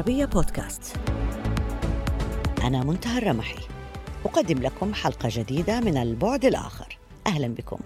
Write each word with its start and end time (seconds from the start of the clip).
العربية 0.00 0.24
بودكاست. 0.24 0.96
أنا 2.62 2.84
منتهى 2.84 3.18
الرمحي. 3.18 3.68
أقدم 4.24 4.58
لكم 4.58 4.94
حلقة 4.94 5.28
جديدة 5.32 5.80
من 5.80 5.96
البعد 5.96 6.44
الآخر. 6.44 6.98
أهلا 7.26 7.48
بكم. 7.48 7.78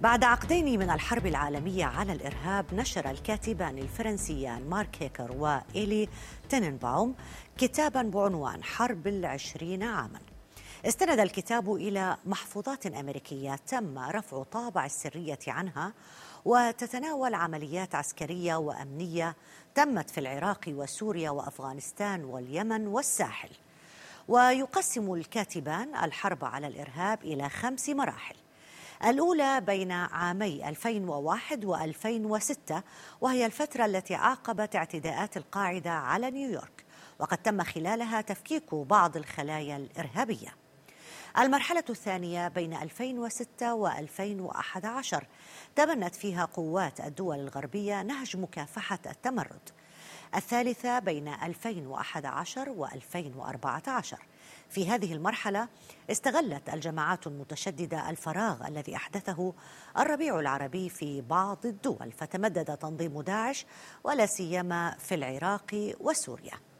بعد 0.00 0.24
عقدين 0.24 0.78
من 0.78 0.90
الحرب 0.90 1.26
العالمية 1.26 1.84
على 1.84 2.12
الإرهاب 2.12 2.74
نشر 2.74 3.10
الكاتبان 3.10 3.78
الفرنسيان 3.78 4.68
مارك 4.68 4.96
هيكر 5.00 5.32
وإيلي 5.32 6.08
تننباوم 6.48 7.14
كتابا 7.58 8.02
بعنوان 8.02 8.64
حرب 8.64 9.06
العشرين 9.06 9.82
عاما. 9.82 10.20
استند 10.86 11.20
الكتاب 11.20 11.74
إلى 11.74 12.16
محفوظات 12.24 12.86
أمريكية 12.86 13.56
تم 13.56 13.98
رفع 13.98 14.42
طابع 14.42 14.86
السرية 14.86 15.38
عنها 15.46 15.92
وتتناول 16.44 17.34
عمليات 17.34 17.94
عسكرية 17.94 18.56
وأمنية 18.56 19.36
تمت 19.76 20.10
في 20.10 20.20
العراق 20.20 20.60
وسوريا 20.68 21.30
وأفغانستان 21.30 22.24
واليمن 22.24 22.86
والساحل. 22.86 23.48
ويقسم 24.28 25.14
الكاتبان 25.14 25.96
الحرب 25.96 26.44
على 26.44 26.66
الإرهاب 26.66 27.22
إلى 27.22 27.48
خمس 27.48 27.88
مراحل. 27.88 28.34
الأولى 29.04 29.60
بين 29.60 29.92
عامي 29.92 30.68
2001 30.68 31.64
و2006 31.64 32.74
وهي 33.20 33.46
الفترة 33.46 33.84
التي 33.84 34.14
عاقبت 34.14 34.76
اعتداءات 34.76 35.36
القاعدة 35.36 35.90
على 35.90 36.30
نيويورك 36.30 36.84
وقد 37.18 37.38
تم 37.38 37.62
خلالها 37.62 38.20
تفكيك 38.20 38.74
بعض 38.74 39.16
الخلايا 39.16 39.76
الإرهابية. 39.76 40.65
المرحلة 41.38 41.84
الثانية 41.90 42.48
بين 42.48 42.74
2006 42.74 43.88
و2011 43.88 45.24
تبنت 45.76 46.14
فيها 46.14 46.44
قوات 46.44 47.00
الدول 47.00 47.40
الغربية 47.40 48.02
نهج 48.02 48.36
مكافحة 48.36 48.98
التمرد. 49.06 49.70
الثالثة 50.34 50.98
بين 50.98 51.28
2011 51.28 52.74
و2014 52.74 54.16
في 54.70 54.88
هذه 54.88 55.12
المرحلة 55.12 55.68
استغلت 56.10 56.68
الجماعات 56.68 57.26
المتشددة 57.26 58.10
الفراغ 58.10 58.66
الذي 58.66 58.96
أحدثه 58.96 59.54
الربيع 59.98 60.40
العربي 60.40 60.88
في 60.88 61.20
بعض 61.20 61.66
الدول 61.66 62.12
فتمدد 62.12 62.76
تنظيم 62.76 63.20
داعش 63.20 63.66
ولا 64.04 64.26
سيما 64.26 64.96
في 64.98 65.14
العراق 65.14 65.94
وسوريا. 66.00 66.75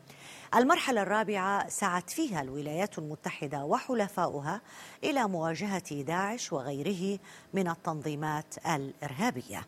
المرحلة 0.54 1.02
الرابعة 1.02 1.68
سعت 1.68 2.10
فيها 2.10 2.42
الولايات 2.42 2.98
المتحدة 2.98 3.64
وحلفاؤها 3.64 4.60
إلى 5.04 5.28
مواجهة 5.28 6.02
داعش 6.02 6.52
وغيره 6.52 7.18
من 7.54 7.68
التنظيمات 7.68 8.54
الإرهابية. 8.66 9.66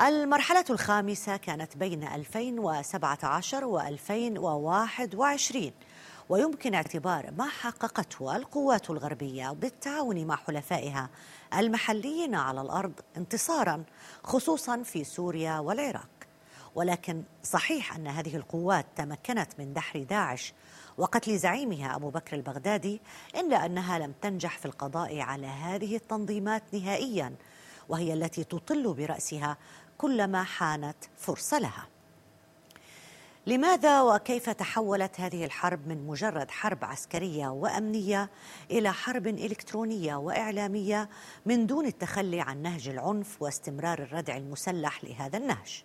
المرحلة 0.00 0.64
الخامسة 0.70 1.36
كانت 1.36 1.76
بين 1.76 2.04
2017 2.04 3.64
و 3.64 3.80
2021 3.80 5.72
ويمكن 6.28 6.74
اعتبار 6.74 7.30
ما 7.38 7.48
حققته 7.48 8.36
القوات 8.36 8.90
الغربية 8.90 9.52
بالتعاون 9.52 10.26
مع 10.26 10.36
حلفائها 10.36 11.10
المحليين 11.58 12.34
على 12.34 12.60
الأرض 12.60 12.92
انتصارا 13.16 13.84
خصوصا 14.24 14.82
في 14.82 15.04
سوريا 15.04 15.58
والعراق 15.58 16.15
ولكن 16.76 17.22
صحيح 17.42 17.96
أن 17.96 18.06
هذه 18.06 18.36
القوات 18.36 18.86
تمكنت 18.96 19.48
من 19.58 19.72
دحر 19.72 20.02
داعش 20.02 20.54
وقتل 20.98 21.38
زعيمها 21.38 21.96
أبو 21.96 22.10
بكر 22.10 22.36
البغدادي 22.36 23.00
إلا 23.36 23.66
أنها 23.66 23.98
لم 23.98 24.14
تنجح 24.22 24.58
في 24.58 24.66
القضاء 24.66 25.20
على 25.20 25.46
هذه 25.46 25.96
التنظيمات 25.96 26.62
نهائيا 26.72 27.34
وهي 27.88 28.14
التي 28.14 28.44
تطل 28.44 28.94
برأسها 28.94 29.56
كلما 29.98 30.42
حانت 30.42 30.96
فرصة 31.16 31.58
لها. 31.58 31.86
لماذا 33.46 34.02
وكيف 34.02 34.50
تحولت 34.50 35.20
هذه 35.20 35.44
الحرب 35.44 35.88
من 35.88 36.06
مجرد 36.06 36.50
حرب 36.50 36.84
عسكرية 36.84 37.48
وأمنية 37.48 38.30
إلى 38.70 38.92
حرب 38.92 39.26
إلكترونية 39.26 40.16
وإعلامية 40.16 41.08
من 41.46 41.66
دون 41.66 41.86
التخلي 41.86 42.40
عن 42.40 42.62
نهج 42.62 42.88
العنف 42.88 43.42
واستمرار 43.42 43.98
الردع 43.98 44.36
المسلح 44.36 45.04
لهذا 45.04 45.38
النهج؟ 45.38 45.84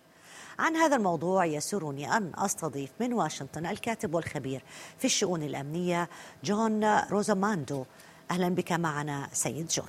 عن 0.58 0.76
هذا 0.76 0.96
الموضوع 0.96 1.44
يسرني 1.44 2.16
أن 2.16 2.32
أستضيف 2.34 2.90
من 3.00 3.12
واشنطن 3.12 3.66
الكاتب 3.66 4.14
والخبير 4.14 4.62
في 4.98 5.04
الشؤون 5.04 5.42
الأمنية 5.42 6.08
جون 6.44 6.98
روزاماندو. 6.98 7.84
أهلا 8.30 8.48
بك 8.48 8.72
معنا 8.72 9.28
سيد 9.32 9.66
جون. 9.66 9.88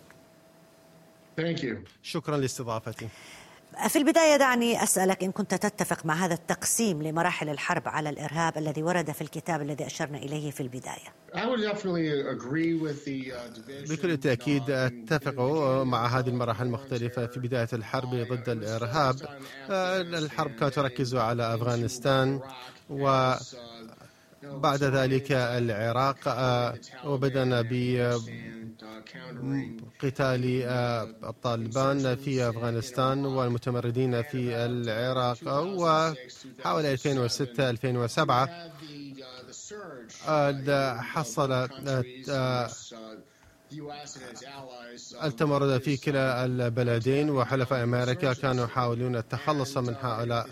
شكرا 2.03 2.38
لاستضافتي. 2.38 3.09
في 3.88 3.95
البداية 3.95 4.38
دعني 4.38 4.84
أسألك 4.84 5.23
إن 5.23 5.31
كنت 5.31 5.53
تتفق 5.56 6.06
مع 6.06 6.13
هذا 6.13 6.34
التقسيم 6.34 7.03
لمراحل 7.03 7.50
الحرب 7.50 7.84
على 7.85 8.09
الإرهاب 8.09 8.57
الذي 8.57 8.84
ورد 8.84 9.11
في 9.11 9.22
الكتاب 9.22 9.61
الذي 9.61 9.85
أشرنا 9.85 10.17
إليه 10.17 10.51
في 10.51 10.61
البداية. 10.61 11.13
Uh, 11.34 11.38
بكل 13.89 14.17
تأكيد 14.17 14.69
أتفق 14.69 15.39
مع 15.83 16.07
هذه 16.07 16.28
المراحل 16.28 16.66
المختلفة 16.66 17.28
في 17.28 17.39
بداية 17.39 17.67
الحرب 17.73 18.09
ضد 18.09 18.50
الإرهاب. 18.50 19.16
آه، 19.69 20.01
الحرب 20.01 20.51
كانت 20.51 20.73
تركز 20.73 21.16
على 21.16 21.56
أفغانستان 21.56 22.39
و 22.89 23.33
بعد 24.44 24.83
ذلك 24.83 25.31
العراق 25.31 26.17
آه، 26.28 26.75
وبدأنا 27.06 27.62
بقتال 27.62 28.62
آه، 30.67 31.03
الطالبان 31.03 32.16
في 32.16 32.50
أفغانستان 32.50 33.25
والمتمردين 33.25 34.22
في 34.22 34.56
العراق 34.56 35.38
وحوالي 35.47 36.91
2006 36.94 37.69
2007 37.69 38.50
حصل 41.01 41.51
التمرد 45.23 45.81
في 45.81 45.97
كلا 45.97 46.45
البلدين 46.45 47.29
وحلفاء 47.29 47.83
أمريكا 47.83 48.33
كانوا 48.33 48.66
يحاولون 48.66 49.16
التخلص 49.16 49.78
من 49.78 49.95
هؤلاء 50.01 50.47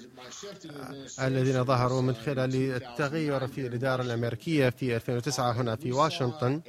الذين 1.21 1.63
ظهروا 1.63 2.01
من 2.01 2.15
خلال 2.15 2.55
التغير 2.55 3.47
في 3.47 3.67
الإدارة 3.67 4.01
الأمريكية 4.01 4.69
في 4.69 4.95
2009 4.95 5.51
هنا 5.51 5.75
في 5.75 5.91
واشنطن. 5.91 6.61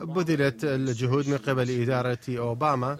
بذلت 0.00 0.64
الجهود 0.64 1.28
من 1.28 1.38
قبل 1.38 1.82
إدارة 1.82 2.18
أوباما 2.28 2.98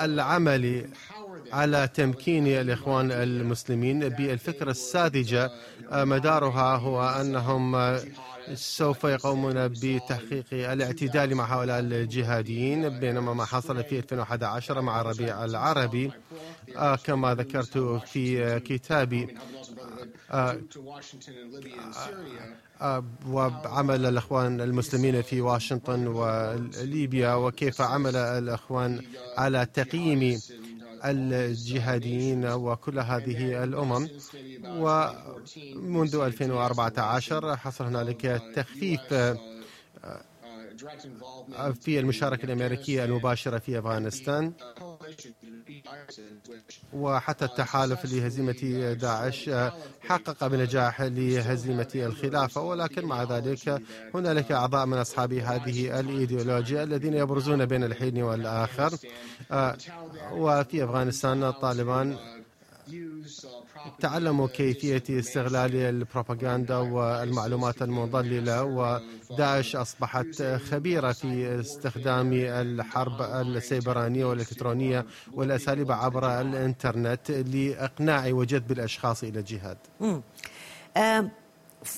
العمل 0.00 0.88
على 1.52 1.88
تمكين 1.94 2.46
الإخوان 2.46 3.10
المسلمين 3.12 4.08
بالفكرة 4.08 4.70
الساذجة. 4.70 5.50
مدارها 5.92 6.76
هو 6.76 7.02
أنهم 7.20 7.76
سوف 8.54 9.04
يقومون 9.04 9.68
بتحقيق 9.68 10.44
الاعتدال 10.52 11.34
مع 11.34 11.44
هؤلاء 11.44 11.78
الجهاديين 11.80 12.88
بينما 13.00 13.34
ما 13.34 13.44
حصل 13.44 13.84
في 13.84 13.98
2011 13.98 14.80
مع 14.80 15.00
الربيع 15.00 15.44
العربي 15.44 16.10
كما 17.04 17.34
ذكرت 17.34 17.78
في 18.06 18.60
كتابي 18.60 19.36
وعمل 23.26 24.06
الأخوان 24.06 24.60
المسلمين 24.60 25.22
في 25.22 25.40
واشنطن 25.40 26.06
وليبيا 26.06 27.34
وكيف 27.34 27.80
عمل 27.80 28.16
الأخوان 28.16 29.02
على 29.38 29.66
تقييم 29.74 30.40
الجهاديين 31.04 32.44
وكل 32.46 32.98
هذه 32.98 33.64
الأمم. 33.64 34.08
ومنذ 34.64 36.14
2014 36.16 37.56
حصل 37.56 37.84
هنالك 37.84 38.42
تخفيف 38.54 39.00
في 41.80 41.98
المشاركة 42.00 42.46
الأمريكية 42.46 43.04
المباشرة 43.04 43.58
في 43.58 43.78
أفغانستان. 43.78 44.52
وحتى 46.92 47.44
التحالف 47.44 48.04
لهزيمة 48.04 48.92
داعش 49.00 49.50
حقق 50.00 50.46
بنجاح 50.46 51.02
لهزيمة 51.02 51.88
الخلافة 51.94 52.60
ولكن 52.60 53.04
مع 53.04 53.22
ذلك 53.22 53.82
هنالك 54.14 54.52
أعضاء 54.52 54.86
من 54.86 54.98
أصحاب 54.98 55.32
هذه 55.32 56.00
الإيديولوجيا 56.00 56.82
الذين 56.82 57.14
يبرزون 57.14 57.66
بين 57.66 57.84
الحين 57.84 58.22
والآخر. 58.22 58.90
وفي 60.32 60.84
أفغانستان 60.84 61.44
الطالبان 61.44 62.16
تعلموا 64.00 64.46
كيفية 64.46 65.18
استغلال 65.18 65.76
البروباغندا 65.76 66.76
والمعلومات 66.76 67.82
المضللة 67.82 68.64
وداعش 68.64 69.76
أصبحت 69.76 70.42
خبيرة 70.42 71.12
في 71.12 71.60
استخدام 71.60 72.32
الحرب 72.32 73.22
السيبرانية 73.22 74.24
والإلكترونية 74.24 75.06
والأساليب 75.34 75.92
عبر 75.92 76.40
الإنترنت 76.40 77.30
لإقناع 77.30 78.26
وجذب 78.26 78.72
الأشخاص 78.72 79.22
إلى 79.22 79.38
الجهاد. 79.38 79.78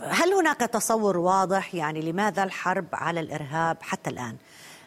هل 0.01 0.33
هناك 0.39 0.61
تصور 0.61 1.17
واضح 1.19 1.75
يعني 1.75 2.13
لماذا 2.13 2.45
الحرب 2.45 2.87
على 2.93 3.21
الإرهاب 3.21 3.77
حتى 3.81 4.11
الآن؟ 4.11 4.37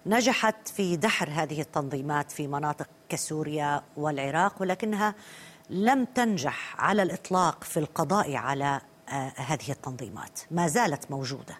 نجحت 0.05 0.67
في 0.67 0.97
دحر 0.97 1.29
هذه 1.29 1.61
التنظيمات 1.61 2.31
في 2.31 2.47
مناطق 2.47 2.87
كسوريا 3.09 3.81
والعراق 3.97 4.61
ولكنها 4.61 5.15
لم 5.69 6.05
تنجح 6.05 6.75
على 6.81 7.03
الإطلاق 7.03 7.63
في 7.63 7.77
القضاء 7.77 8.35
على 8.35 8.81
آه، 9.09 9.33
هذه 9.35 9.71
التنظيمات. 9.71 10.39
ما 10.51 10.67
زالت 10.67 11.11
موجودة. 11.11 11.57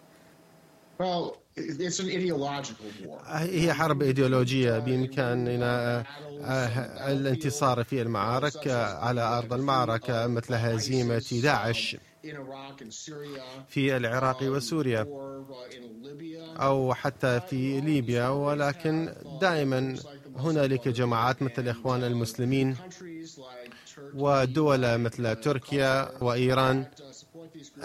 هي 3.26 3.72
حرب 3.72 4.02
إيديولوجية 4.02 4.78
بإمكاننا 4.78 6.04
الانتصار 7.10 7.84
في 7.84 8.02
المعارك 8.02 8.68
على 9.00 9.20
أرض 9.20 9.52
المعركة 9.52 10.26
مثل 10.26 10.54
هزيمة 10.54 11.40
داعش 11.42 11.96
في 13.68 13.96
العراق 13.96 14.42
وسوريا 14.42 15.06
أو 16.56 16.94
حتى 16.94 17.40
في 17.40 17.80
ليبيا. 17.80 18.28
ولكن 18.28 19.14
دائما 19.40 19.96
هنالك 20.36 20.88
جماعات 20.88 21.42
مثل 21.42 21.62
الاخوان 21.62 22.04
المسلمين 22.04 22.76
ودول 24.16 24.98
مثل 24.98 25.36
تركيا 25.36 26.08
وإيران 26.20 26.84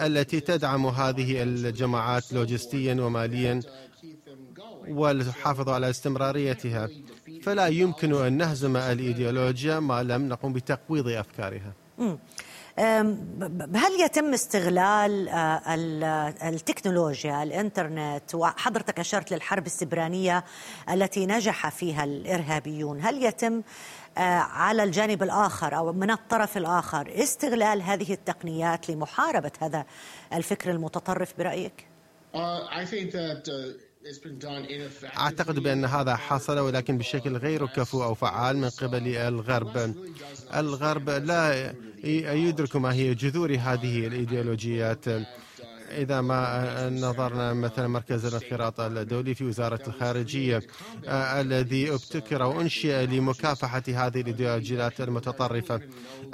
التي 0.00 0.40
تدعم 0.40 0.86
هذه 0.86 1.42
الجماعات 1.42 2.32
لوجستيا 2.32 2.94
وماليا 2.94 3.60
وتحافظ 4.88 5.68
على 5.68 5.90
استمراريتها 5.90 6.88
فلا 7.42 7.66
يمكن 7.66 8.14
أن 8.14 8.32
نهزم 8.36 8.76
الإيديولوجيا 8.76 9.80
ما 9.80 10.02
لم 10.02 10.28
نقم 10.28 10.52
بتقويض 10.52 11.08
أفكارها. 11.08 11.72
هل 13.74 14.00
يتم 14.00 14.34
استغلال 14.34 15.28
آه، 15.28 16.34
التكنولوجيا 16.48 17.42
الإنترنت 17.42 18.34
وحضرتك 18.34 19.00
أشرت 19.00 19.32
للحرب 19.32 19.66
السبرانية 19.66 20.44
التي 20.90 21.26
نجح 21.26 21.68
فيها 21.68 22.04
الإرهابيون 22.04 23.00
هل 23.00 23.24
يتم 23.24 23.62
آه، 24.18 24.20
على 24.38 24.82
الجانب 24.82 25.22
الآخر 25.22 25.76
أو 25.76 25.92
من 25.92 26.10
الطرف 26.10 26.56
الآخر 26.56 27.22
استغلال 27.22 27.82
هذه 27.82 28.12
التقنيات 28.12 28.90
لمحاربة 28.90 29.52
هذا 29.60 29.84
الفكر 30.32 30.70
المتطرف 30.70 31.34
برأيك؟ 31.38 31.86
أعتقد 35.16 35.58
بأن 35.58 35.84
هذا 35.84 36.16
حصل 36.16 36.58
ولكن 36.58 36.98
بشكل 36.98 37.36
غير 37.36 37.66
كفو 37.66 38.04
أو 38.04 38.14
فعال 38.14 38.56
من 38.56 38.68
قبل 38.68 39.16
الغرب. 39.16 39.94
الغرب 40.54 41.10
لا 41.10 41.74
يدرك 42.34 42.76
ما 42.76 42.92
هي 42.92 43.14
جذور 43.14 43.54
هذه 43.54 44.06
الإيديولوجيات. 44.06 45.04
إذا 45.90 46.20
ما 46.20 46.90
نظرنا 46.90 47.52
مثلا 47.52 47.88
مركز 47.88 48.24
الانخراط 48.24 48.80
الدولي 48.80 49.34
في 49.34 49.44
وزارة 49.44 49.80
الخارجية 49.86 50.62
الذي 51.08 51.90
ابتكر 51.90 52.42
وأنشئ 52.42 53.06
لمكافحة 53.06 53.82
هذه 53.88 54.20
الإيديولوجيات 54.20 55.00
المتطرفة. 55.00 55.80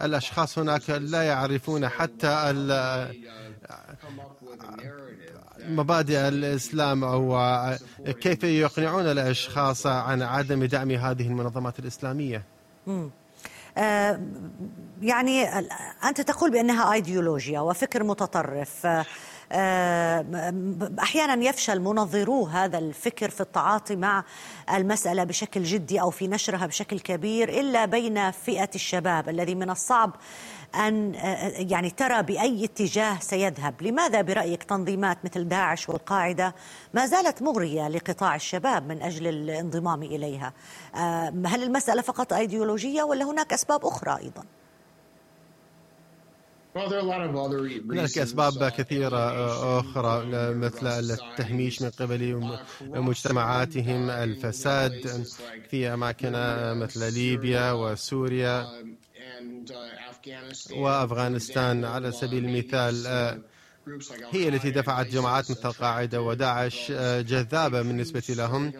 الأشخاص 0.01 0.59
هناك 0.59 0.91
لا 0.91 1.23
يعرفون 1.23 1.89
حتى 1.89 2.53
مبادئ 5.69 6.29
الإسلام 6.29 7.05
أو 7.05 7.39
كيف 8.07 8.45
يقنعون 8.45 9.07
الأشخاص 9.07 9.87
عن 9.87 10.23
عدم 10.23 10.65
دعم 10.65 10.91
هذه 10.91 11.27
المنظمات 11.27 11.79
الإسلامية؟ 11.79 12.43
آه، 13.79 14.21
يعني 15.03 15.49
أنت 16.05 16.21
تقول 16.21 16.51
بأنها 16.51 16.93
أيديولوجيا 16.93 17.61
وفكر 17.61 18.05
متطرف. 18.05 18.87
آه، 18.87 19.05
أحيانا 21.03 21.45
يفشل 21.45 21.81
منظرو 21.81 22.45
هذا 22.45 22.79
الفكر 22.79 23.31
في 23.31 23.41
التعاطي 23.41 23.97
مع 23.97 24.25
المسألة 24.75 25.25
بشكل 25.25 25.63
جدي 25.63 26.01
أو 26.01 26.11
في 26.11 26.29
نشرها 26.29 26.67
بشكل 26.67 27.01
كبير 27.01 27.49
إلا 27.49 27.85
بين 27.85 28.31
فئة 28.31 28.71
الشباب 28.75 29.29
الذي 29.29 29.55
من 29.55 29.71
الصعب 29.71 30.17
أن 30.75 31.15
يعني 31.55 31.91
ترى 31.91 32.23
بأي 32.23 32.65
اتجاه 32.65 33.19
سيذهب 33.21 33.83
لماذا 33.83 34.23
برأيك 34.23 34.63
تنظيمات 34.63 35.19
مثل 35.25 35.49
داعش 35.49 35.89
والقاعدة 35.89 36.55
ما 36.95 37.07
زالت 37.07 37.43
مغرية 37.43 37.89
لقطاع 37.89 38.35
الشباب 38.35 38.89
من 38.89 39.03
أجل 39.03 39.27
الانضمام 39.27 40.03
إليها 40.03 40.53
هل 41.47 41.63
المسألة 41.63 42.03
فقط 42.03 42.33
أيديولوجية 42.33 43.03
ولا 43.03 43.25
هناك 43.25 43.53
أسباب 43.53 43.87
أخرى 43.87 44.19
أيضا؟ 44.19 44.45
هناك 47.91 48.19
أسباب 48.19 48.69
كثيرة 48.69 49.19
أخرى 49.81 50.25
مثل 50.55 50.87
التهميش 50.87 51.83
من 51.83 51.91
قبل 51.91 52.59
مجتمعاتهم 52.81 54.11
الفساد 54.11 55.27
في 55.71 55.89
أماكن 55.95 56.33
مثل 56.81 57.13
ليبيا 57.13 57.73
وسوريا. 57.73 58.67
وأفغانستان 60.77 61.85
على 61.85 62.13
سبيل 62.13 62.45
المثال 62.45 63.07
آه، 63.07 63.39
هي 64.31 64.49
التي 64.49 64.71
دفعت 64.71 65.07
جماعات 65.07 65.51
مثل 65.51 65.69
القاعدة 65.69 66.23
وداعش 66.23 66.91
آه، 66.91 67.21
جذابة 67.21 67.83
بالنسبة 67.83 68.23
لهم 68.29 68.73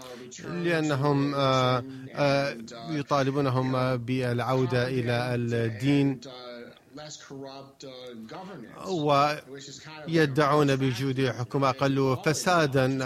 لأنهم 0.45 1.35
آه، 1.35 1.85
يطالبونهم 2.91 3.97
بالعودة 3.97 4.89
إلى 4.89 5.35
الدين. 5.35 6.21
ويدعون 10.09 10.77
بوجود 10.77 11.27
حكومة 11.39 11.69
أقل 11.69 12.17
فسادا 12.25 13.05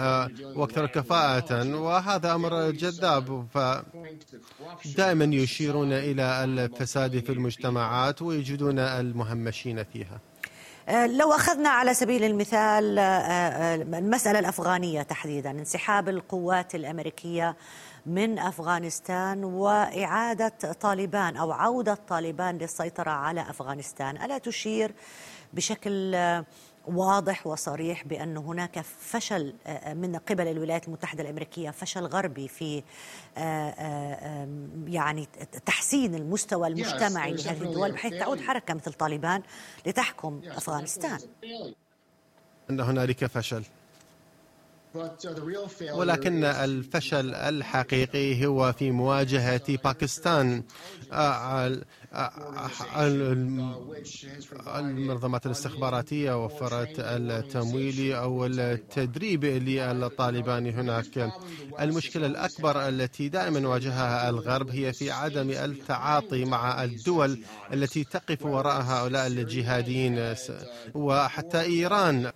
وأكثر 0.55 0.85
كفاءة 0.85 1.75
وهذا 1.75 2.35
أمر 2.35 2.71
جذاب 2.71 3.47
فدائما 3.53 5.25
يشيرون 5.35 5.93
إلى 5.93 6.43
الفساد 6.43 7.19
في 7.19 7.31
المجتمعات 7.31 8.21
ويجدون 8.21 8.79
المهمشين 8.79 9.83
فيها. 9.83 10.19
آه، 10.89 11.07
لو 11.07 11.31
أخذنا 11.31 11.69
على 11.69 11.93
سبيل 11.93 12.23
المثال 12.23 12.99
آه، 12.99 13.01
آه، 13.01 13.75
المسألة 13.75 14.39
الأفغانية 14.39 15.01
تحديدا 15.01 15.51
انسحاب 15.51 16.09
القوات 16.09 16.75
الأمريكية 16.75 17.55
من 18.05 18.39
أفغانستان 18.39 19.43
وإعادة 19.43 20.73
طالبان 20.81 21.37
أو 21.37 21.51
عودة 21.51 21.97
طالبان 22.09 22.57
للسيطرة 22.57 23.11
على 23.11 23.41
أفغانستان، 23.41 24.21
ألا 24.21 24.37
تشير 24.37 24.91
بشكل 25.53 26.15
واضح 26.87 27.47
وصريح 27.47 28.07
بأن 28.07 28.37
هناك 28.37 28.81
فشل 28.81 29.55
من 29.95 30.15
قبل 30.15 30.47
الولايات 30.47 30.87
المتحدة 30.87 31.23
الأمريكية 31.23 31.69
فشل 31.69 32.05
غربي 32.05 32.47
في 32.47 32.83
يعني 34.87 35.27
تحسين 35.65 36.15
المستوى 36.15 36.67
المجتمعي 36.67 37.33
لهذه 37.33 37.61
الدول 37.61 37.91
بحيث 37.91 38.13
تعود 38.13 38.41
حركة 38.41 38.73
مثل 38.73 38.93
طالبان 38.93 39.41
لتحكم 39.85 40.41
أفغانستان. 40.45 41.19
أن 42.69 42.79
هنالك 42.79 43.25
فشل. 43.25 43.63
ولكن 45.93 46.43
الفشل 46.43 47.35
الحقيقي 47.35 48.45
هو 48.45 48.73
في 48.73 48.91
مواجهة 48.91 49.77
باكستان. 49.83 50.63
آه، 51.11 51.81
المنظمات 54.79 55.45
الاستخباراتية 55.45 56.45
وفرت 56.45 56.95
التمويل 56.99 58.13
أو 58.13 58.45
التدريب 58.45 59.45
للطالبان 59.45 60.67
هناك. 60.67 61.31
المشكلة 61.79 62.25
الأكبر 62.27 62.87
التي 62.87 63.29
دائما 63.29 63.67
واجهها 63.67 64.29
الغرب 64.29 64.69
هي 64.69 64.93
في 64.93 65.11
عدم 65.11 65.49
التعاطي 65.51 66.45
مع 66.45 66.83
الدول 66.83 67.39
التي 67.73 68.03
تقف 68.03 68.45
وراء 68.45 68.81
هؤلاء 68.81 69.27
الجهاديين 69.27 70.35
وحتى 70.93 71.61
إيران. 71.61 72.31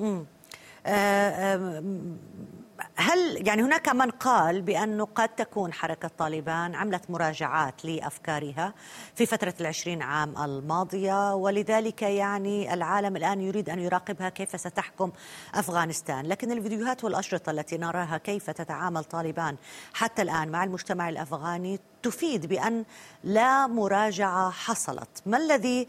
هل 2.96 3.48
يعني 3.48 3.64
هناك 3.64 3.90
من 3.90 4.10
قال 4.10 4.62
بأنه 4.62 5.08
قد 5.16 5.30
تكون 5.30 5.74
حركة 5.74 6.12
طالبان 6.18 6.76
عملت 6.76 7.12
مراجعات 7.12 7.86
لأفكارها 7.86 8.74
في 9.16 9.26
فترة 9.26 9.54
العشرين 9.62 10.02
عام 10.02 10.38
الماضية 10.38 11.36
ولذلك 11.36 12.02
يعني 12.02 12.74
العالم 12.74 13.16
الآن 13.16 13.42
يريد 13.42 13.70
أن 13.70 13.80
يراقبها 13.80 14.30
كيف 14.30 14.60
ستحكم 14.60 15.12
أفغانستان. 15.56 16.26
لكن 16.26 16.52
الفيديوهات 16.52 17.04
والأشرطة 17.04 17.50
التي 17.50 17.78
نراها 17.78 18.18
كيف 18.18 18.50
تتعامل 18.50 19.04
طالبان 19.04 19.56
حتى 19.94 20.22
الآن 20.22 20.50
مع 20.50 20.64
المجتمع 20.64 21.10
الأفغاني 21.10 21.80
تفيد 22.04 22.46
بأن 22.46 22.86
لا 23.24 23.68
مراجعة 23.68 24.50
حصلت. 24.50 25.22
ما 25.26 25.38
الذي 25.38 25.88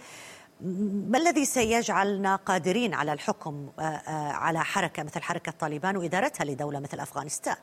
ما 0.61 1.19
الذي 1.19 1.45
سيجعلنا 1.45 2.37
قادرين 2.37 2.95
على 2.95 3.13
الحكم 3.13 3.69
آه، 3.79 3.83
آه، 3.83 4.33
على 4.33 4.65
حركة 4.65 5.03
مثل 5.03 5.23
حركة 5.23 5.53
طالبان 5.53 5.97
وإدارتها 5.97 6.45
لدولة 6.45 6.81
مثل 6.81 7.01
أفغانستان؟ 7.01 7.57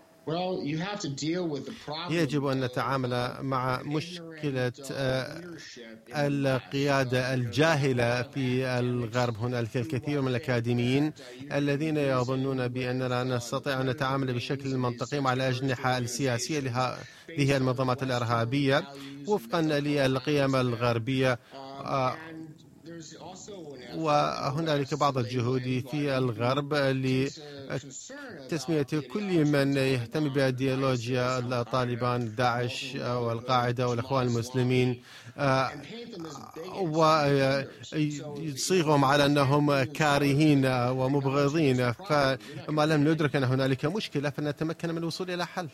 يجب 2.10 2.46
أن 2.46 2.64
نتعامل 2.64 3.34
مع 3.42 3.82
مشكلة 3.84 4.72
آه، 4.92 5.42
القيادة 6.16 7.34
الجاهلة 7.34 8.22
في 8.22 8.66
الغرب 8.66 9.38
هنالك 9.38 9.78
الكثير 9.78 10.22
من 10.22 10.28
الأكاديميين 10.28 11.14
الذين 11.52 11.98
يظنون 11.98 12.68
بأننا 12.68 13.24
نستطيع 13.24 13.82
أن 13.82 13.90
نتعامل 13.90 14.34
بشكل 14.34 14.78
منطقي 14.78 15.20
مع 15.20 15.34
الأجنحة 15.34 15.98
السياسية 15.98 16.60
لهذه 16.60 17.58
المنظمات 17.58 18.04
الإرهابية 18.04 18.84
وفقا 19.28 19.62
للقيم 19.62 20.56
الغربية 20.56 21.40
وهنالك 23.98 24.94
بعض 24.94 25.18
الجهود 25.18 25.84
في 25.92 26.18
الغرب 26.18 26.74
لتسمية 28.46 28.88
كل 29.14 29.46
من 29.46 29.78
يهتم 29.78 30.30
بأيديولوجيا 30.30 31.64
طالبان 31.64 32.36
داعش 32.36 32.96
والقاعدة 32.96 33.88
والإخوان 33.88 34.28
المسلمين 34.28 35.02
آه، 35.38 35.72
ويصيغهم 38.36 39.06
على 39.06 39.26
أنهم 39.26 39.84
كارهين 39.84 40.66
ومبغضين. 40.66 41.92
فما 41.92 42.86
لم 42.86 43.08
ندرك 43.10 43.36
أن 43.36 43.44
هنالك 43.44 43.86
مشكلة 43.86 44.30
فنتمكن 44.30 44.90
من 44.92 44.98
الوصول 44.98 45.32
إلى 45.32 45.46
حل. 45.46 45.68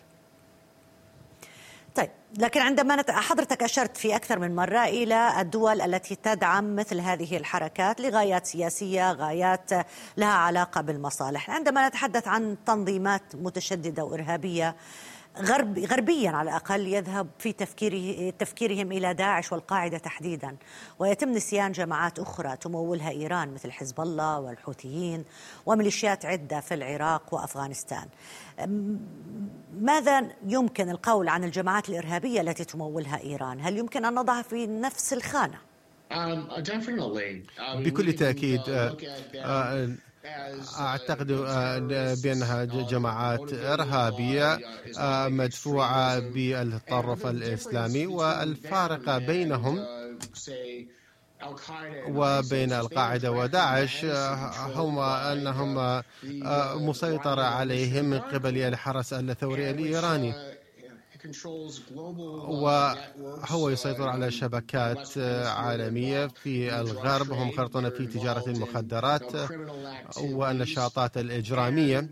طيب 1.95 2.09
لكن 2.37 2.61
عندما. 2.61 3.03
حضرتك 3.09 3.63
أشرت 3.63 3.97
في 3.97 4.15
أكثر 4.15 4.39
من 4.39 4.55
مرة 4.55 4.83
إلى 4.83 5.41
الدول 5.41 5.81
التي 5.81 6.15
تدعم 6.15 6.75
مثل 6.75 6.99
هذه 6.99 7.37
الحركات 7.37 8.01
لغايات 8.01 8.45
سياسية 8.45 9.11
غايات 9.11 9.69
لها 10.17 10.33
علاقة 10.33 10.81
بالمصالح 10.81 11.49
عندما 11.49 11.87
نتحدث 11.87 12.27
عن 12.27 12.57
تنظيمات 12.65 13.35
متشددة 13.35 14.03
وإرهابية 14.03 14.75
غرب 15.37 15.79
غربيا 15.79 16.29
على 16.29 16.49
الأقل 16.49 16.87
يذهب 16.87 17.27
في 17.39 17.53
تفكيره 17.53 18.33
تفكيرهم 18.39 18.91
إلى 18.91 19.13
داعش 19.13 19.51
والقاعدة 19.51 19.97
تحديدا 19.97 20.55
ويتم 20.99 21.29
نسيان 21.29 21.71
جماعات 21.71 22.19
أخرى 22.19 22.57
تمولها 22.57 23.09
إيران 23.09 23.53
مثل 23.53 23.71
حزب 23.71 24.01
الله 24.01 24.39
والحوثيين 24.39 25.25
وميليشيات 25.65 26.25
عدة 26.25 26.59
في 26.59 26.73
العراق 26.73 27.33
وأفغانستان. 27.33 28.07
ماذا 29.81 30.27
يمكن 30.45 30.89
القول 30.89 31.29
عن 31.29 31.43
الجماعات 31.43 31.89
الإرهابية 31.89 32.41
التي 32.41 32.63
تمولها 32.63 33.23
إيران؟ 33.23 33.59
هل 33.61 33.77
يمكن 33.77 34.05
أن 34.05 34.15
نضعها 34.15 34.41
في 34.41 34.67
نفس 34.67 35.13
الخانة؟ 35.13 35.57
um, 36.11 36.49
uh, 37.57 37.77
بكل 37.77 38.13
تأكيد 38.13 38.61
أعتقد 40.79 41.31
آه، 41.31 41.77
بأنها 42.23 42.65
جماعات 42.65 43.53
إرهابية 43.53 44.59
آه، 44.99 45.27
مدفوعة 45.27 46.19
بالطرف 46.19 47.25
الإسلامي 47.27 48.05
والفارق 48.07 49.17
بينهم 49.17 49.85
وبين 52.07 52.73
القاعدة 52.73 53.31
وداعش 53.31 54.05
آه، 54.05 54.51
هم 54.75 54.99
أنهم 54.99 56.01
مسيطر 56.87 57.39
عليهم 57.39 58.05
من 58.05 58.19
قبل 58.19 58.57
الحرس 58.57 59.13
الثوري 59.13 59.69
الإيراني. 59.69 60.33
وهو 62.47 63.69
يسيطر 63.69 64.07
على 64.09 64.31
شبكات 64.31 65.17
عالمية 65.45 66.27
في 66.27 66.79
الغرب. 66.81 67.31
هم 67.31 67.51
خرطون 67.51 67.89
في 67.89 68.05
تجارة 68.07 68.49
المخدرات 68.49 69.31
والنشاطات 70.21 71.17
الإجرامية. 71.17 72.09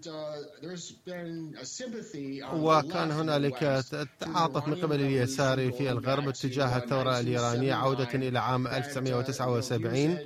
وكان 2.54 3.12
هنالك 3.12 3.84
تعاطف 4.20 4.68
من 4.68 4.76
قبل 4.76 4.96
اليسار 5.02 5.72
في 5.72 5.92
الغرب 5.92 6.32
تجاه 6.32 6.78
الثورة 6.78 7.20
الإيرانية 7.20 7.74
عودة 7.74 8.10
إلى 8.14 8.40
عام 8.40 8.68
1979 8.68 10.18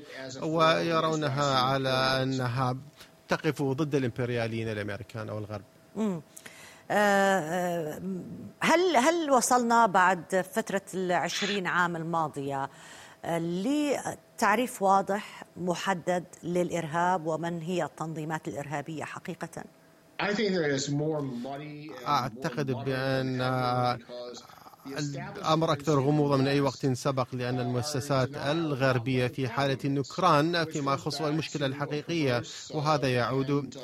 ويرونها 0.42 1.60
على 1.60 1.90
أنها 2.24 2.78
تقف 3.28 3.62
ضد 3.62 3.96
الإمبرياليين 3.96 4.70
الأمريكان 4.70 5.30
أو 5.30 5.38
الغرب 5.38 5.64
هل 8.60 8.96
هل 8.98 9.32
وصلنا 9.32 9.86
بعد 9.86 10.46
فترة 10.54 10.82
العشرين 10.94 11.68
عام 11.68 11.96
الماضية 11.96 12.70
آه، 13.26 13.40
لتعريف 13.40 14.82
واضح 14.82 15.44
محدد 15.58 16.24
للإرهاب 16.44 17.28
ومن 17.28 17.62
هي 17.62 17.84
التنظيمات 17.84 18.48
الإرهابية 18.48 19.04
حقيقة؟ 19.04 19.64
أعتقد 22.08 22.72
بأن 22.86 23.42
الأمر 24.88 25.72
أكثر 25.72 26.00
غموضا 26.00 26.38
من 26.38 26.48
أي 26.48 26.62
وقت 26.62 26.86
سبق 26.86 27.28
لأن 27.34 27.60
المؤسسات 27.60 28.30
الغربية 28.36 29.28
في 29.28 29.48
حالة 29.50 29.78
النكران 29.86 30.66
فيما 30.66 30.94
يخص 30.94 31.22
المشكلة 31.22 31.66
الحقيقية 31.66 32.44
وهذا 32.72 33.08
يعود 33.08 33.78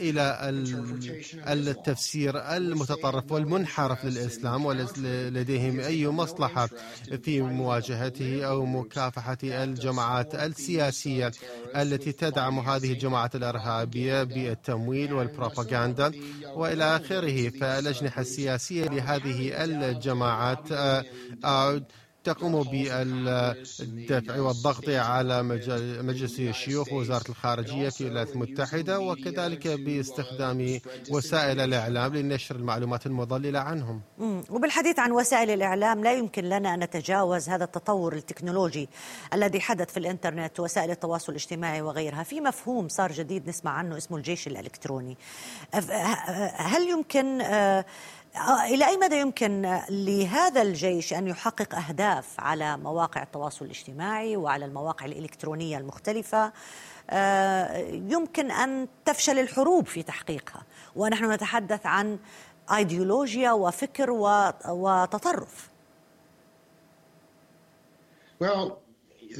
إلى 0.00 0.38
التفسير 1.48 2.38
المتطرف 2.56 3.32
والمنحرف 3.32 4.04
للإسلام 4.04 4.66
وليس 4.66 4.98
لديهم 4.98 5.80
أي 5.80 6.08
مصلحة 6.08 6.68
في 7.22 7.40
مواجهته 7.40 8.44
أو 8.44 8.66
مكافحة 8.66 9.38
الجماعات 9.42 10.34
السياسية 10.34 11.30
التي 11.76 12.12
تدعم 12.12 12.58
هذه 12.58 12.92
الجماعات 12.92 13.36
الإرهابية 13.36 14.22
بالتمويل 14.22 15.12
والبروباغندا 15.12 16.12
وإلى 16.54 16.96
آخره. 16.96 17.48
فالأجنحة 17.48 18.20
السياسية 18.20 18.84
لهذه 18.84 19.64
الجماعات 19.90 20.72
آه، 20.72 21.04
آه، 21.44 21.82
تقوم 22.24 22.62
بالدفع 22.62 24.40
والضغط 24.40 24.88
على 24.88 25.42
مجلس 26.02 26.40
الشيوخ 26.40 26.92
ووزارة 26.92 27.28
الخارجية 27.28 27.88
في 27.88 28.00
الولايات 28.00 28.30
المتحدة 28.30 29.00
وكذلك 29.00 29.68
باستخدام 29.68 30.80
وسائل 31.10 31.60
الإعلام 31.60 32.16
لنشر 32.16 32.56
المعلومات 32.56 33.06
المضللة 33.06 33.58
عنهم. 33.58 34.00
وبالحديث 34.50 34.98
عن 34.98 35.12
وسائل 35.12 35.50
الإعلام 35.50 36.04
لا 36.04 36.12
يمكن 36.12 36.44
لنا 36.44 36.74
أن 36.74 36.80
نتجاوز 36.80 37.48
هذا 37.48 37.64
التطور 37.64 38.14
التكنولوجي 38.14 38.88
الذي 39.34 39.60
حدث 39.60 39.92
في 39.92 39.96
الإنترنت 39.96 40.60
ووسائل 40.60 40.90
التواصل 40.90 41.32
الاجتماعي 41.32 41.82
وغيرها. 41.82 42.22
في 42.22 42.40
مفهوم 42.40 42.88
صار 42.88 43.12
جديد 43.12 43.48
نسمع 43.48 43.70
عنه 43.70 43.96
اسمه 43.96 44.16
الجيش 44.16 44.46
الإلكتروني. 44.46 45.16
هل 46.54 46.88
يمكن 46.88 47.40
آه، 47.40 47.84
إلى 48.64 48.86
أي 48.86 48.96
مدى 48.96 49.20
يمكن 49.20 49.80
لهذا 49.90 50.62
الجيش 50.62 51.12
أن 51.12 51.26
يحقق 51.26 51.74
أهداف 51.74 52.40
على 52.40 52.76
مواقع 52.76 53.22
التواصل 53.22 53.64
الاجتماعي 53.64 54.36
وعلى 54.36 54.64
المواقع 54.64 55.06
الإلكترونية 55.06 55.78
المختلفة؟ 55.78 56.52
آه، 57.10 57.78
يمكن 57.88 58.50
أن 58.50 58.88
تفشل 59.04 59.38
الحروب 59.38 59.86
في 59.86 60.02
تحقيقها 60.02 60.62
ونحن 60.96 61.32
نتحدث 61.32 61.86
عن 61.86 62.18
إيديولوجيا 62.74 63.52
وفكر 63.52 64.10
وتطرف. 64.68 65.70
Well, 68.42 68.72
Uh, 69.30 69.34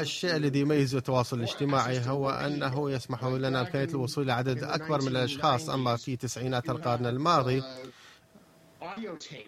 الشيء 0.00 0.36
الذي 0.36 0.60
يميز 0.60 0.94
التواصل 0.94 1.36
الاجتماعي 1.38 2.00
هو 2.06 2.30
أنه 2.30 2.90
يسمح 2.90 3.24
لنا 3.24 3.60
إمكانية 3.60 3.88
الوصول 3.88 4.26
لعدد 4.26 4.62
أكبر 4.62 5.02
من 5.02 5.08
الأشخاص 5.08 5.68
أما 5.70 5.96
في 5.96 6.16
تسعينات 6.16 6.70
القرن 6.70 7.06
الماضي 7.06 7.62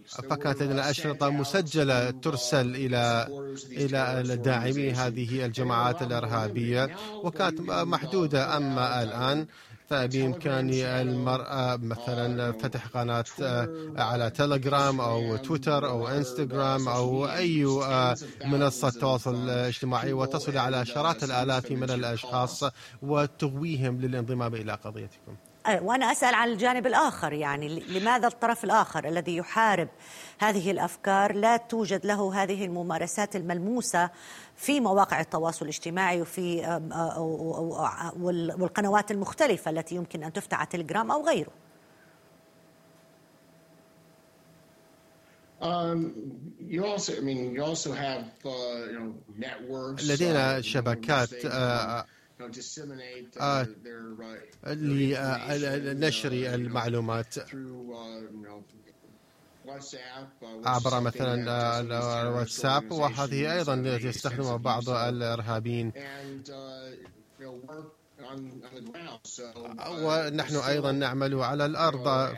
فكانت 0.09 0.63
لدينا 0.63 0.91
أشرطة 0.91 1.31
مسجلة 1.31 2.11
ترسل 2.11 2.77
إلى 2.77 3.27
إلى 3.71 4.37
داعمي 4.37 4.91
هذه 4.91 5.45
الجماعات 5.47 6.03
الإرهابية. 6.03 6.97
وكانت 7.23 7.61
محدودة 7.61 8.57
أما 8.57 9.03
الآن 9.03 9.47
فبإمكان 9.87 10.71
المرأة 10.73 11.77
مثلا 11.77 12.53
فتح 12.53 12.87
قناة 12.87 13.25
آه، 13.43 13.69
على 13.97 14.31
تليجرام 14.31 15.01
أو 15.01 15.37
تويتر 15.37 15.89
أو 15.89 16.09
إنستغرام 16.09 16.89
أو 16.89 17.27
أي 17.27 17.65
آه، 17.65 18.17
منصة 18.45 18.91
تواصل 18.91 19.49
اجتماعي 19.51 20.13
وتصل 20.13 20.57
على 20.59 20.77
عشرات 20.77 21.23
الآلاف 21.25 21.71
من 21.71 21.91
الأشخاص 21.91 22.63
وتغويهم 23.03 24.01
للانضمام 24.01 24.55
إلى 24.55 24.73
قضيتكم. 24.75 25.37
وأنا 25.69 26.13
أسأل 26.13 26.35
عن 26.35 26.49
الجانب 26.49 26.87
الآخر 26.87 27.33
يعني 27.33 27.81
لماذا 27.81 28.27
الطرف 28.27 28.65
الآخر 28.65 29.09
الذي 29.09 29.37
يحارب 29.37 29.89
هذه 30.39 30.71
الأفكار؟ 30.71 31.33
لا 31.33 31.57
توجد 31.57 32.07
له 32.07 32.43
هذه 32.43 32.65
الممارسات 32.65 33.37
الملموسة 33.37 34.11
في 34.57 34.81
مواقع 34.81 35.21
التواصل 35.21 35.65
الاجتماعي 35.65 36.21
وفي 36.21 36.81
والقنوات 38.59 39.11
المختلفة 39.11 39.71
التي 39.71 39.95
يمكن 39.95 40.23
أن 40.23 40.33
تفتح 40.33 40.59
على 40.59 40.69
تليجرام 40.69 41.11
أو 41.11 41.27
غيره. 41.27 41.53
Um, 45.59 46.13
uh, 48.45 50.03
لدينا 50.09 50.61
شبكات 50.61 51.31
لنشر 55.79 56.33
المعلومات. 56.33 57.35
عبر 60.67 61.01
مثلا 61.01 61.81
الواتساب 62.23 62.93
وهذه 62.93 63.53
أيضا 63.59 63.75
يستخدمها 64.09 64.57
بعض 64.57 64.89
الإرهابيين. 64.89 65.93
ونحن 70.03 70.57
أيضا 70.57 70.93
نعمل 70.93 71.35
على 71.35 71.67
الأرض. 71.67 72.35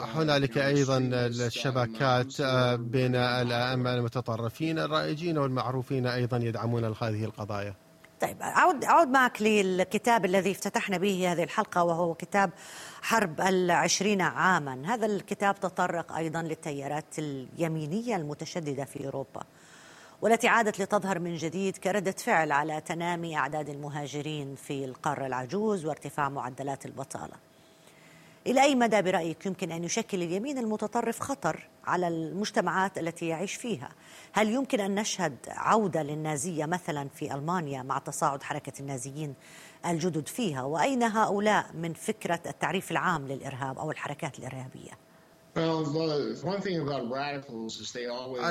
فهنالك 0.00 0.58
أيضا 0.58 0.98
الشبكات 0.98 2.42
بين 2.80 3.16
الأئمة 3.16 3.94
المتطرفين 3.94 4.78
الرائجين 4.78 5.38
والمعروفين 5.38 6.06
أيضا 6.06 6.36
يدعمون 6.36 6.84
هذه 6.84 7.24
القضايا. 7.24 7.74
طيب 8.20 8.42
أعود 8.42 8.84
أعود 8.84 9.08
معك 9.08 9.42
للكتاب 9.42 10.24
الذي 10.24 10.50
افتتحنا 10.50 10.98
به 10.98 11.32
هذه 11.32 11.42
الحلقة 11.42 11.84
وهو 11.84 12.14
كتاب 12.14 12.50
حرب 13.02 13.40
العشرين 13.40 14.20
عاما. 14.20 14.94
هذا 14.94 15.06
الكتاب 15.06 15.60
تطرق 15.60 16.12
أيضا 16.12 16.42
للتيارات 16.42 17.18
اليمينية 17.18 18.16
المتشددة 18.16 18.84
في 18.84 19.06
أوروبا. 19.06 19.42
والتي 20.22 20.48
عادت 20.48 20.80
لتظهر 20.80 21.18
من 21.18 21.36
جديد 21.36 21.76
كردة 21.76 22.12
فعل 22.12 22.52
على 22.52 22.80
تنامي 22.80 23.36
أعداد 23.36 23.68
المهاجرين 23.68 24.54
في 24.54 24.84
القارة 24.84 25.26
العجوز 25.26 25.84
وارتفاع 25.84 26.28
معدلات 26.28 26.86
البطالة 26.86 27.34
إلى 28.46 28.62
أي 28.62 28.74
مدى 28.74 29.02
برأيك 29.02 29.46
يمكن 29.46 29.72
أن 29.72 29.84
يشكل 29.84 30.22
اليمين 30.22 30.58
المتطرف 30.58 31.20
خطر 31.20 31.68
على 31.84 32.08
المجتمعات 32.08 32.98
التي 32.98 33.28
يعيش 33.28 33.54
فيها؟ 33.54 33.88
هل 34.32 34.48
يمكن 34.50 34.80
أن 34.80 34.94
نشهد 34.94 35.36
عودة 35.48 36.02
للنازية 36.02 36.66
مثلا 36.66 37.08
في 37.14 37.34
ألمانيا 37.34 37.82
مع 37.82 37.98
تصاعد 37.98 38.42
حركة 38.42 38.72
النازيين 38.80 39.34
الجدد 39.86 40.28
فيها؟ 40.28 40.62
وأين 40.62 41.02
هؤلاء 41.02 41.66
من 41.74 41.92
فكرة 41.92 42.40
التعريف 42.46 42.90
العام 42.90 43.26
للإرهاب 43.26 43.78
أو 43.78 43.90
الحركات 43.90 44.38
الإرهابية؟ 44.38 44.92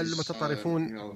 المتطرفون 0.01 1.15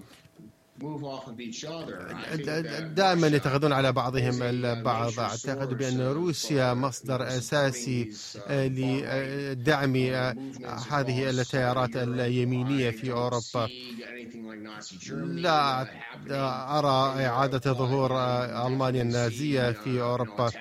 دائما 2.79 3.27
يتخذون 3.27 3.73
على 3.73 3.91
بعضهم 3.91 4.43
البعض 4.43 5.19
أعتقد 5.19 5.73
بأن 5.73 6.01
روسيا 6.01 6.73
مصدر 6.73 7.37
أساسي 7.37 8.07
آه، 8.47 8.67
لدعم 8.67 9.95
آه، 9.95 10.35
هذه 10.89 11.29
التيارات 11.29 11.95
اليمينية 11.97 12.91
في 12.91 13.11
أوروبا. 13.11 13.69
لا 15.09 15.87
أرى 16.79 17.25
إعادة 17.27 17.73
ظهور 17.73 18.17
آه، 18.17 18.67
ألمانيا 18.67 19.01
النازية 19.01 19.71
في 19.71 20.01
أوروبا. 20.01 20.53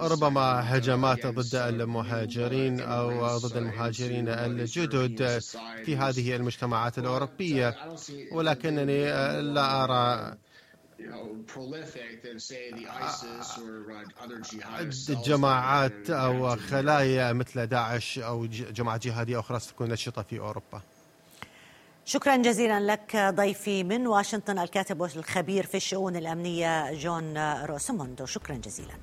ربما 0.00 0.76
هجمات 0.76 1.26
ضد 1.26 1.54
المهاجرين 1.54 2.80
أو 2.80 3.38
ضد 3.38 3.56
المهاجرين 3.56 4.28
الجدد 4.28 5.38
في 5.84 5.96
هذه 5.96 6.36
المجتمعات 6.36 6.98
الأوروبية. 6.98 7.74
ولكنني 8.32 9.04
لا 9.42 9.84
أرى 9.84 10.36
جماعات 15.26 16.10
أو 16.10 16.56
خلايا 16.56 17.32
مثل 17.32 17.66
داعش 17.66 18.18
أو 18.18 18.46
جماعات 18.46 19.06
جهادية 19.06 19.40
أخرى 19.40 19.60
ستكون 19.60 19.88
نشطة 19.88 20.22
في 20.22 20.38
أوروبا. 20.38 20.80
شكرا 22.08 22.36
جزيلا 22.36 22.80
لك 22.80 23.16
ضيفي 23.16 23.84
من 23.84 24.06
واشنطن 24.06 24.58
الكاتب 24.58 25.00
والخبير 25.00 25.66
في 25.66 25.76
الشؤون 25.76 26.16
الأمنية 26.16 26.92
جون 26.94 27.38
روسموندو. 27.64 28.26
شكرا 28.26 28.54
جزيلا. 28.54 28.94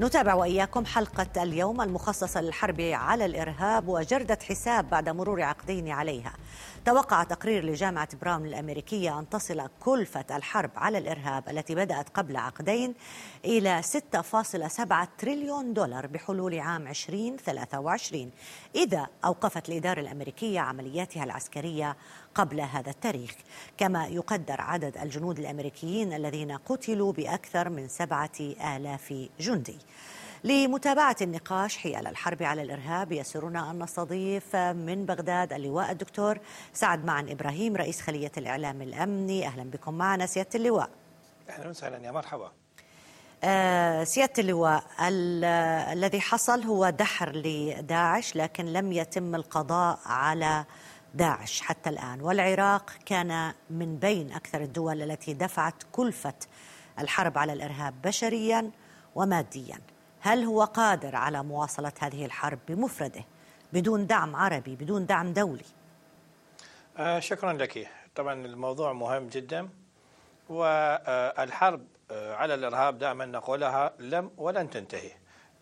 نتابع 0.00 0.34
وإياكم 0.34 0.84
حلقة 0.84 1.42
اليوم 1.42 1.80
المخصصة 1.80 2.40
للحرب 2.40 2.80
على 2.80 3.24
الإرهاب 3.24 3.88
وجردة 3.88 4.38
حساب 4.48 4.90
بعد 4.90 5.08
مرور 5.08 5.42
عقدين 5.42 5.88
عليها. 5.88 6.32
توقع 6.84 7.22
تقرير 7.22 7.64
لجامعة 7.64 8.08
براون 8.22 8.46
الأمريكية 8.46 9.18
أن 9.18 9.28
تصل 9.28 9.68
كلفة 9.80 10.24
الحرب 10.36 10.70
على 10.76 10.98
الإرهاب 10.98 11.48
التي 11.48 11.74
بدأت 11.74 12.08
قبل 12.08 12.36
عقدين 12.36 12.94
إلى 13.44 13.82
6.7 13.82 15.08
تريليون 15.18 15.72
دولار 15.72 16.06
بحلول 16.06 16.58
عام 16.58 16.86
2023 16.86 18.30
إذا 18.74 19.06
أوقفت 19.24 19.68
الإدارة 19.68 20.00
الأمريكية 20.00 20.60
عملياتها 20.60 21.24
العسكرية 21.24 21.96
قبل 22.34 22.60
هذا 22.60 22.90
التاريخ. 22.90 23.34
كما 23.78 24.06
يقدر 24.06 24.60
عدد 24.60 24.98
الجنود 24.98 25.38
الأمريكيين 25.38 26.12
الذين 26.12 26.52
قتلوا 26.52 27.12
بأكثر 27.12 27.68
من 27.68 27.88
سبعة 27.88 28.40
آلاف 28.76 29.28
جندي. 29.40 29.78
لمتابعة 30.44 31.16
النقاش 31.22 31.76
حيال 31.76 32.06
الحرب 32.06 32.42
على 32.42 32.62
الإرهاب 32.62 33.12
يسرنا 33.12 33.70
أن 33.70 33.82
نستضيف 33.82 34.56
من 34.56 35.06
بغداد 35.06 35.52
اللواء 35.52 35.90
الدكتور 35.90 36.38
سعد 36.72 37.04
معن 37.04 37.28
إبراهيم 37.28 37.76
رئيس 37.76 38.00
خلية 38.00 38.32
الإعلام 38.36 38.82
الأمني. 38.82 39.46
أهلا 39.46 39.62
بكم 39.62 39.94
معنا 39.94 40.26
سيادة 40.26 40.50
اللواء. 40.54 40.90
أهلا 41.50 41.68
وسهلا 41.68 41.98
يا 41.98 42.10
مرحبا. 42.10 42.52
آه 43.44 44.04
سيادة 44.04 44.32
اللواء 44.38 44.84
الذي 45.92 46.20
حصل 46.20 46.62
هو 46.62 46.90
دحر 46.90 47.32
لداعش 47.36 48.36
لكن 48.36 48.64
لم 48.64 48.92
يتم 48.92 49.34
القضاء 49.34 49.98
على 50.06 50.64
داعش 51.14 51.60
حتى 51.60 51.90
الآن. 51.90 52.20
والعراق 52.20 52.90
كان 53.06 53.54
من 53.70 53.96
بين 53.96 54.32
أكثر 54.32 54.60
الدول 54.60 55.02
التي 55.02 55.34
دفعت 55.34 55.74
كلفة 55.92 56.34
الحرب 56.98 57.38
على 57.38 57.52
الإرهاب 57.52 58.02
بشريا 58.02 58.70
وماديا. 59.14 59.78
هل 60.20 60.44
هو 60.44 60.64
قادر 60.64 61.16
على 61.16 61.42
مواصلة 61.42 61.92
هذه 62.00 62.24
الحرب 62.24 62.58
بمفرده 62.68 63.24
بدون 63.72 64.06
دعم 64.06 64.36
عربي 64.36 64.76
بدون 64.76 65.06
دعم 65.06 65.32
دولي؟ 65.32 65.64
آه 66.98 67.18
شكرا 67.18 67.52
لك. 67.52 67.88
طبعا 68.14 68.34
الموضوع 68.46 68.92
مهم 68.92 69.26
جدا 69.26 69.68
والحرب 70.48 71.86
آه، 72.10 72.34
على 72.34 72.54
الإرهاب 72.54 72.98
دائما 72.98 73.26
نقولها 73.26 73.92
لم 73.98 74.30
ولن 74.36 74.70
تنتهي. 74.70 75.10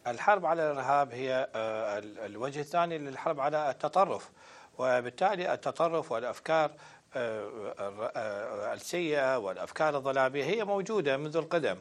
الحرب 0.07 0.47
على 0.47 0.71
الإرهاب 0.71 1.13
هي 1.13 1.49
آه، 1.55 1.99
الوجه 1.99 2.61
الثاني 2.61 2.99
للحرب 2.99 3.41
على 3.41 3.71
التطرف. 3.71 4.31
وبالتالي 4.79 5.53
التطرف 5.55 6.13
والأفكار 6.13 6.71
آه، 7.17 8.73
السيئة 8.75 9.39
والأفكار 9.39 9.97
الظلامية 9.97 10.45
هي 10.45 10.65
موجودة 10.65 11.17
منذ 11.17 11.37
القدم. 11.37 11.77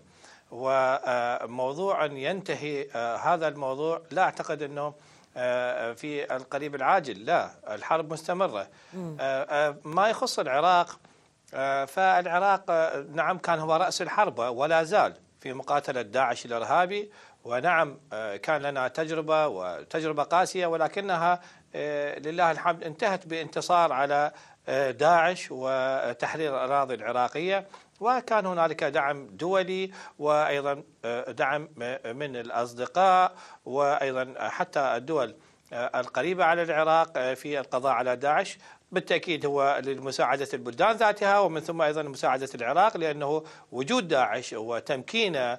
وموضوع 0.51 2.05
أن 2.05 2.17
ينتهي 2.17 2.87
آه، 2.95 3.15
هذا 3.15 3.47
الموضوع 3.47 4.01
لا 4.11 4.21
أعتقد 4.23 4.61
أنه 4.61 4.93
آه، 5.37 5.93
في 5.93 6.35
القريب 6.35 6.75
العاجل. 6.75 7.25
لا 7.25 7.51
الحرب 7.69 8.13
مستمرة. 8.13 8.67
آه، 9.19 9.75
ما 9.83 10.09
يخص 10.09 10.39
العراق 10.39 10.99
فالعراق 11.87 12.71
نعم 13.13 13.37
كان 13.37 13.59
هو 13.59 13.75
رأس 13.75 14.01
الحرب 14.01 14.39
ولا 14.39 14.83
زال 14.83 15.13
في 15.39 15.53
مقاتلة 15.53 16.01
داعش 16.01 16.45
الإرهابي. 16.45 17.11
ونعم 17.43 17.99
كان 18.43 18.61
لنا 18.61 18.87
تجربة 18.87 19.47
وتجربة 19.47 20.23
قاسية 20.23 20.65
ولكنها 20.67 21.41
لله 21.75 22.51
الحمد. 22.51 22.83
انتهت 22.83 23.27
بانتصار 23.27 23.93
على 23.93 24.31
داعش 24.89 25.47
وتحرير 25.51 26.55
الأراضي 26.55 26.93
العراقية 26.93 27.67
وكان 27.99 28.45
هنالك 28.45 28.83
دعم 28.83 29.27
دولي 29.27 29.91
وأيضا 30.19 30.83
آه، 31.05 31.31
دعم 31.31 31.69
من 32.05 32.35
الأصدقاء 32.35 33.35
وأيضا 33.65 34.49
حتى 34.49 34.79
الدول 34.79 35.35
آه، 35.73 35.99
القريبة 35.99 36.45
على 36.45 36.63
العراق 36.63 37.11
آه، 37.17 37.33
في 37.33 37.59
القضاء 37.59 37.93
على 37.93 38.15
داعش. 38.15 38.57
بالتأكيد 38.91 39.45
هو 39.45 39.81
لمساعدة 39.85 40.47
البلدان 40.53 40.95
ذاتها 40.95 41.39
ومن 41.39 41.59
ثم 41.59 41.81
أيضا 41.81 42.03
مساعدة 42.03 42.49
العراق 42.55 42.97
لأنه 42.97 43.43
وجود 43.71 44.07
داعش 44.07 44.53
وتمكينه 44.53 45.57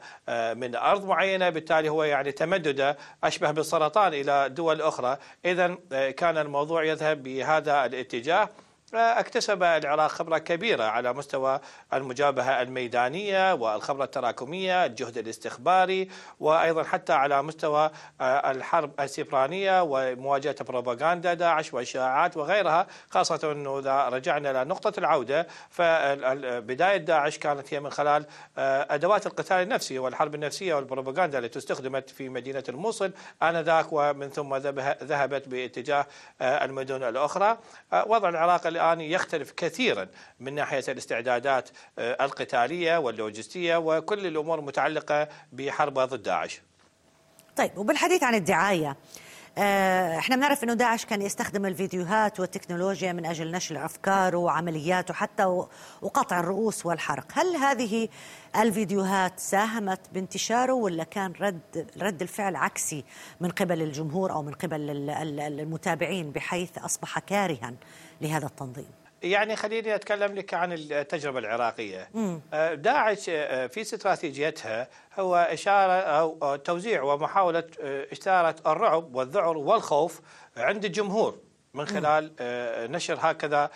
من 0.55 0.77
أرض 0.77 1.05
معينة 1.05 1.51
بالتالي 1.51 1.89
هو 1.89 2.05
يعني 2.05 2.33
تمدده 2.33 2.97
أشبه 3.25 3.51
بالسرطان 3.51 4.15
إلى 4.15 4.49
دول 4.49 4.83
أخرى. 4.83 5.19
اذا 5.45 5.75
كان 6.11 6.39
الموضوع 6.39 6.85
يذهب 6.85 7.23
بهذا 7.23 7.85
الاتجاه. 7.87 8.49
اكتسب 8.95 9.63
العراق 9.63 10.11
خبرة 10.11 10.39
كبيرة 10.39 10.85
على 10.85 11.13
مستوى 11.13 11.61
المجابهة 11.93 12.63
الميدانية 12.63 13.55
والخبرة 13.55 14.05
التراكمية 14.05 14.87
الجهد 14.87 15.19
الاستخباري 15.19 16.09
وأيضا 16.41 16.83
حتى 16.83 17.13
على 17.13 17.43
مستوى 17.43 17.91
آه، 18.21 18.51
الحرب 18.51 19.01
السيبرانية 19.01 19.83
ومواجهة 19.83 20.65
بروباغندا 20.69 21.35
داعش 21.35 21.75
والشائعات 21.75 22.37
وغيرها 22.37 22.87
خاصة 23.11 23.53
أنه 23.53 23.79
إذا 23.79 24.09
رجعنا 24.09 24.65
لنقطة 24.65 24.99
العودة. 24.99 25.47
فبداية 25.71 26.97
داعش 26.97 27.39
كانت 27.39 27.75
هي 27.75 27.81
من 27.81 27.91
خلال 27.91 28.27
آه، 28.59 28.87
أدوات 28.91 29.27
القتال 29.27 29.57
النفسي 29.57 29.99
والحرب 29.99 30.35
النفسية 30.35 30.75
والبروباغندا 30.75 31.39
التي 31.39 31.59
استخدمت 31.59 32.11
في 32.11 32.29
مدينة 32.29 32.65
الموصل 32.69 33.13
آنذاك 33.43 33.87
ومن 33.91 34.29
ثم 34.29 34.57
ذهبت 35.03 35.49
باتجاه 35.49 36.07
آه، 36.41 36.65
المدن 36.65 37.03
الأخرى. 37.03 37.59
وضع 38.07 38.29
العراق 38.29 38.67
الآن 38.79 39.01
يختلف 39.01 39.53
كثيرا 39.53 40.09
من 40.41 40.55
ناحية 40.55 40.85
الاستعدادات 40.89 41.69
القتالية 41.99 42.97
واللوجستية 42.99 43.77
وكل 43.77 44.27
الأمور 44.27 44.59
المتعلقة 44.59 45.29
بحرب 45.53 45.99
ضد 45.99 46.23
داعش. 46.23 46.61
طيب 47.57 47.79
وبالحديث 47.79 48.23
عن 48.23 48.35
الدعاية 48.35 48.89
آه، 48.91 48.97
إحنا 49.59 50.37
بنعرف 50.37 50.65
إنه 50.65 50.75
داعش 50.75 51.05
كان 51.05 51.23
يستخدم 51.23 51.67
الفيديوهات 51.67 52.41
والتكنولوجيا 52.41 53.13
من 53.13 53.27
أجل 53.27 53.53
نشر 53.53 53.85
افكاره 53.85 54.37
وعملياته 54.37 55.15
حتى 55.15 55.45
وقطع 56.03 56.41
الرؤوس 56.41 56.87
والحرق، 56.87 57.27
هل 57.33 57.57
هذه 57.57 58.09
الفيديوهات 58.57 59.41
ساهمت 59.41 60.01
بانتشاره 60.13 60.73
ولا 60.73 61.05
كان 61.05 61.33
رد 61.41 61.87
رد 62.03 62.23
الفعل 62.23 62.57
عكسي 62.57 63.05
من 63.41 63.49
قبل 63.49 63.83
الجمهور 63.83 64.33
أو 64.33 64.43
من 64.43 64.53
قبل 64.53 65.11
المتابعين 65.41 66.31
بحيث 66.31 66.79
أصبح 66.79 67.19
كارها 67.19 67.75
لهذا 68.21 68.47
التنظيم؟ 68.47 69.08
يعني 69.23 69.57
خليني 69.57 69.95
أتكلم 69.95 70.35
لك 70.35 70.55
عن 70.55 70.73
التجربة 70.73 71.39
العراقية. 71.39 72.09
مم. 72.15 72.41
آه، 72.53 72.75
داعش 72.75 73.27
آه، 73.29 73.67
في 73.67 73.81
استراتيجيتها 73.81 74.89
هو 75.19 75.37
إشارة 75.37 75.93
أو 75.93 76.57
توزيع 76.57 77.03
ومحاولة 77.03 77.65
آه، 77.81 78.07
اثاره 78.13 78.57
الرعب 78.67 79.15
والذعر 79.15 79.57
والخوف 79.57 80.21
عند 80.57 80.85
الجمهور 80.85 81.39
من 81.75 81.87
خلال 81.87 82.33
نشر 82.93 83.19
هكذا 83.21 83.71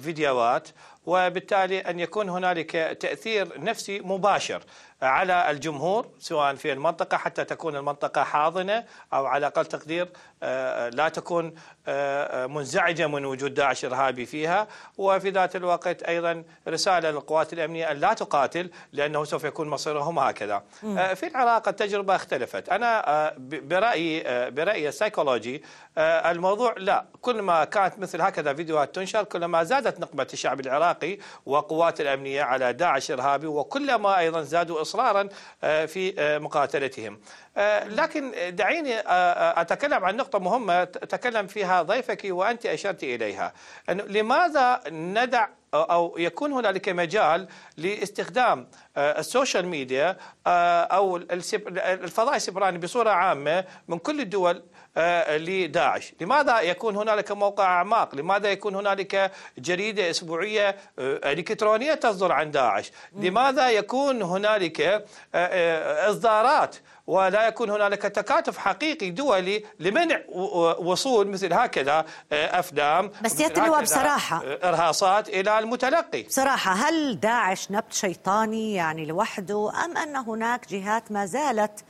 فيديوهات 0.00 0.68
وبالتالي 1.06 1.80
أن 1.80 2.00
يكون 2.00 2.28
هنالك 2.28 2.70
تأثير 3.00 3.60
نفسي 3.60 4.00
مباشر 4.00 4.62
على 5.02 5.50
الجمهور 5.50 6.06
سواء 6.18 6.54
في 6.54 6.72
المنطقة 6.72 7.16
حتى 7.16 7.44
تكون 7.44 7.76
المنطقة 7.76 8.24
حاضنة 8.24 8.84
أو 9.12 9.26
على 9.26 9.46
أقل 9.46 9.66
تقدير 9.66 10.08
آه، 10.42 10.88
لا 10.88 11.08
تكون 11.08 11.54
آه، 11.88 12.46
منزعجة 12.46 13.06
من 13.06 13.24
وجود 13.24 13.54
داعش 13.54 13.84
إرهابي 13.84 14.26
فيها. 14.26 14.68
وفي 14.98 15.30
ذات 15.30 15.56
الوقت 15.56 16.02
أيضا 16.02 16.44
رسالة 16.68 17.10
للقوات 17.10 17.52
الأمنية 17.52 17.90
أن 17.90 17.96
لا 17.96 18.12
تقاتل 18.12 18.70
لأنه 18.92 19.24
سوف 19.24 19.44
يكون 19.44 19.68
مصيرهم 19.68 20.18
هكذا. 20.18 20.62
آه، 20.84 21.14
في 21.14 21.26
العراق 21.26 21.68
التجربة 21.68 22.16
اختلفت، 22.16 22.68
أنا 22.68 23.34
برأيي 23.38 24.24
برأيي 24.50 24.88
السيكولوجي 24.88 25.62
الموضوع 25.98 26.74
لا. 26.76 27.04
كل 27.20 27.42
ما 27.42 27.64
كانت 27.64 27.98
مثل 27.98 28.20
هكذا 28.20 28.54
فيديوهات 28.54 28.94
تنشر 28.94 29.24
كلما 29.24 29.64
زادت 29.64 30.00
نقمه 30.00 30.28
الشعب 30.32 30.60
العراقي 30.60 31.18
وقوات 31.46 32.00
الأمنية 32.00 32.42
على 32.42 32.72
داعش 32.72 33.10
إرهابي 33.10 33.46
وكلما 33.46 34.18
أيضا 34.18 34.42
زادوا 34.42 34.83
إصرارا 34.84 35.28
في 35.86 36.14
مقاتلتهم. 36.42 37.20
لكن 37.86 38.32
دعيني 38.56 38.94
أتكلم 39.60 40.04
عن 40.04 40.16
نقطة 40.16 40.38
مهمة 40.38 40.84
تكلم 40.84 41.46
فيها 41.46 41.82
ضيفك 41.82 42.20
وأنت 42.24 42.66
أشرت 42.66 43.02
إليها 43.04 43.52
لماذا 43.88 44.80
ندع 44.88 45.48
أو 45.74 46.14
يكون 46.18 46.52
هنالك 46.52 46.88
مجال 46.88 47.48
لاستخدام 47.76 48.68
ال 48.96 49.06
social 49.06 49.66
media 49.66 50.16
أو 50.46 51.16
الفضاء 51.16 52.36
السيبراني 52.36 52.78
بصورة 52.78 53.10
عامة 53.10 53.64
من 53.88 53.98
كل 53.98 54.20
الدول 54.20 54.56
آه، 54.56 54.62
لداعش. 55.36 56.12
لماذا 56.20 56.60
يكون 56.60 56.96
هنالك 56.96 57.32
موقع 57.32 57.64
أعماق؟ 57.64 58.14
لماذا 58.14 58.50
يكون 58.50 58.74
هنالك 58.74 59.32
جريدة 59.58 60.10
أسبوعية 60.10 60.68
آه، 60.98 61.32
إلكترونية 61.32 61.94
تصدر 61.94 62.32
عن 62.32 62.50
داعش؟ 62.50 62.92
لماذا 63.12 63.70
يكون 63.70 64.22
هنالك 64.22 65.04
آه، 65.34 66.10
إصدارات؟ 66.10 66.76
ولا 67.06 67.48
يكون 67.48 67.70
هنالك 67.70 68.02
تكاتف 68.02 68.58
حقيقي 68.58 69.10
دولي 69.10 69.64
لمنع 69.80 70.20
وصول 70.78 71.28
مثل 71.28 71.52
هكذا 71.52 72.04
افلام 72.32 73.10
بس 73.22 73.40
اللواء 73.40 73.82
بصراحة. 73.82 74.42
إرهاصات 74.64 75.28
إلى 75.28 75.58
المتلقي. 75.58 76.22
بصراحة 76.22 76.72
هل 76.72 77.20
داعش 77.20 77.70
نبت 77.70 77.92
شيطاني 77.92 78.74
يعني 78.74 79.06
لوحده 79.06 79.72
أم 79.84 79.96
أن 79.96 80.16
هناك 80.16 80.68
جهات 80.68 81.12
ما 81.12 81.26
زالت 81.26 81.84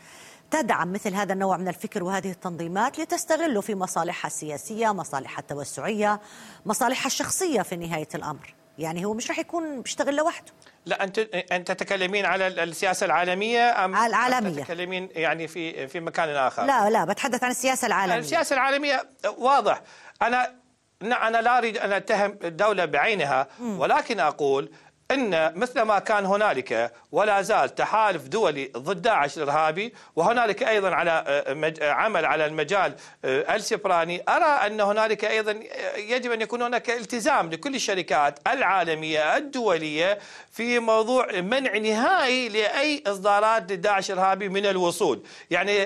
تدعم 0.54 0.92
مثل 0.92 1.14
هذا 1.14 1.32
النوع 1.32 1.56
من 1.56 1.68
الفكر 1.68 2.04
وهذه 2.04 2.30
التنظيمات 2.30 2.98
لتستغله 2.98 3.60
في 3.60 3.74
مصالحها 3.74 4.26
السياسية 4.26 4.92
مصالحها 4.92 5.38
التوسعية 5.38 6.20
مصالحها 6.66 7.06
الشخصية 7.06 7.62
في 7.62 7.76
نهاية 7.76 8.08
الأمر. 8.14 8.54
يعني 8.78 9.04
هو 9.04 9.14
مش 9.14 9.28
راح 9.28 9.38
يكون 9.38 9.82
بيشتغل 9.82 10.16
لوحده. 10.16 10.52
لا 10.86 11.04
انت 11.04 11.18
أنت 11.52 11.72
تتكلمين 11.72 12.26
على 12.26 12.46
السياسة 12.46 13.06
العالمية 13.06 13.84
أم 13.84 13.96
العالمية. 13.96 14.62
تتكلمين 14.62 15.08
يعني 15.12 15.48
في 15.48 15.88
في 15.88 16.00
مكان 16.00 16.28
آخر؟ 16.28 16.64
لا 16.64 16.90
لا 16.90 17.04
بتحدث 17.04 17.44
عن 17.44 17.50
السياسة 17.50 17.86
العالمية. 17.86 18.18
السياسة 18.18 18.54
العالمية 18.54 19.08
واضح. 19.38 19.82
أنا 20.22 20.54
أنا 21.02 21.42
لا 21.42 21.58
أريد 21.58 21.78
أن 21.78 21.92
أتهم 21.92 22.38
الدولة 22.44 22.84
بعينها 22.84 23.48
ولكن 23.60 24.20
أقول 24.20 24.70
إن 25.10 25.58
مثل 25.58 25.82
ما 25.82 25.98
كان 25.98 26.26
هنالك 26.26 26.92
ولا 27.12 27.42
زال 27.42 27.74
تحالف 27.74 28.28
دولي 28.28 28.70
ضد 28.76 29.02
داعش 29.02 29.38
الارهابي 29.38 29.94
وهنالك 30.16 30.62
أيضا 30.62 30.90
على 30.90 31.24
آه، 31.26 31.72
آه، 31.82 31.90
عمل 31.92 32.24
على 32.24 32.46
المجال 32.46 32.94
آه، 33.24 33.56
السبراني 33.56 34.22
أرى 34.28 34.44
أن 34.44 34.80
هنالك 34.80 35.24
أيضا 35.24 35.60
يجب 35.96 36.32
أن 36.32 36.40
يكون 36.40 36.62
هناك 36.62 36.90
التزام 36.90 37.50
لكل 37.50 37.74
الشركات 37.74 38.38
العالمية 38.46 39.36
الدولية 39.36 40.18
في 40.52 40.78
موضوع 40.78 41.40
منع 41.40 41.76
نهائي 41.78 42.48
لأي 42.48 43.02
إصدارات 43.06 43.72
لداعش 43.72 44.10
الارهابي 44.10 44.48
من 44.48 44.66
الوصول، 44.66 45.22
يعني 45.50 45.84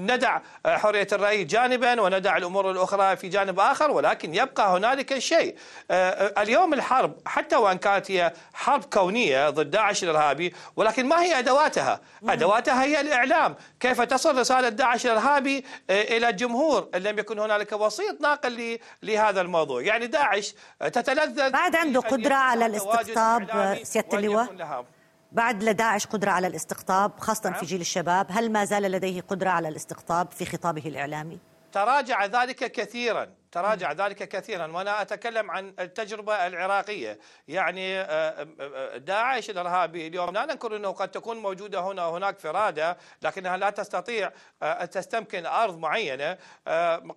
ندع 0.00 0.40
حرية 0.66 1.06
الرأي 1.12 1.44
جانبا 1.44 2.00
وندع 2.00 2.36
الأمور 2.36 2.70
الأخرى 2.70 3.16
في 3.16 3.28
جانب 3.28 3.60
آخر 3.60 3.90
ولكن 3.90 4.34
يبقى 4.34 4.76
هنالك 4.76 5.18
شيء. 5.18 5.56
اليوم 5.90 6.74
الحرب 6.74 7.16
حتى 7.26 7.56
وإن 7.56 7.78
كانت 7.78 8.10
هي 8.10 8.32
حرب 8.54 8.84
كونية 8.84 9.50
ضد 9.50 9.70
داعش 9.70 10.04
الإرهابي 10.04 10.54
ولكن 10.76 11.06
ما 11.06 11.22
هي 11.22 11.38
أدواتها؟ 11.38 12.00
أدواتها 12.28 12.84
هي 12.84 13.00
الإعلام. 13.00 13.56
كيف 13.80 14.00
تصل 14.00 14.38
رسالة 14.38 14.68
داعش 14.68 15.06
الإرهابي 15.06 15.64
آه، 15.90 16.02
إلى 16.02 16.28
الجمهور 16.28 16.88
إن 16.94 17.02
لم 17.02 17.18
يكن 17.18 17.38
هنالك 17.38 17.72
وسيط 17.72 18.20
ناقل 18.20 18.78
لهذا 19.02 19.40
الموضوع؟ 19.40 19.82
يعني 19.82 20.06
داعش 20.06 20.54
تتلذذ 20.80 21.50
بعد 21.50 21.76
عنده 21.76 22.00
قدرة 22.00 22.34
على 22.34 22.66
الاستقطاب 22.66 23.78
سيادة 23.82 24.18
اللواء. 24.18 24.84
بعد 25.32 25.62
لداعش 25.62 26.06
قدرة 26.06 26.30
على 26.30 26.46
الاستقطاب 26.46 27.12
خاصة 27.18 27.42
في 27.42 27.48
نعم. 27.50 27.64
جيل 27.64 27.80
الشباب 27.80 28.26
هل 28.30 28.52
ما 28.52 28.64
زال 28.64 28.82
لديه 28.82 29.20
قدرة 29.20 29.50
على 29.50 29.68
الاستقطاب 29.68 30.30
في 30.30 30.44
خطابه 30.44 30.82
الإعلامي؟ 30.86 31.38
تراجع 31.72 32.26
ذلك 32.26 32.72
كثيرا. 32.72 33.28
تراجع 33.52 33.92
ذلك 33.92 34.28
كثيرا. 34.28 34.66
وأنا 34.66 35.02
أتكلم 35.02 35.50
عن 35.50 35.74
التجربة 35.78 36.46
العراقية. 36.46 37.18
يعني 37.48 38.00
آه، 38.00 38.48
آه، 38.60 38.96
داعش 38.96 39.50
الإرهابي 39.50 40.06
اليوم 40.06 40.30
لا 40.30 40.46
ننكر 40.46 40.76
إنه 40.76 40.90
قد 40.90 41.10
تكون 41.10 41.36
موجودة 41.36 41.80
هنا 41.80 42.06
وهناك 42.06 42.38
فراده 42.38 42.96
لكنها 43.22 43.56
لا 43.56 43.70
تستطيع 43.70 44.32
آه، 44.62 44.72
ان 44.72 44.90
تستمكن 44.90 45.46
أرض 45.46 45.78
معينة. 45.78 46.38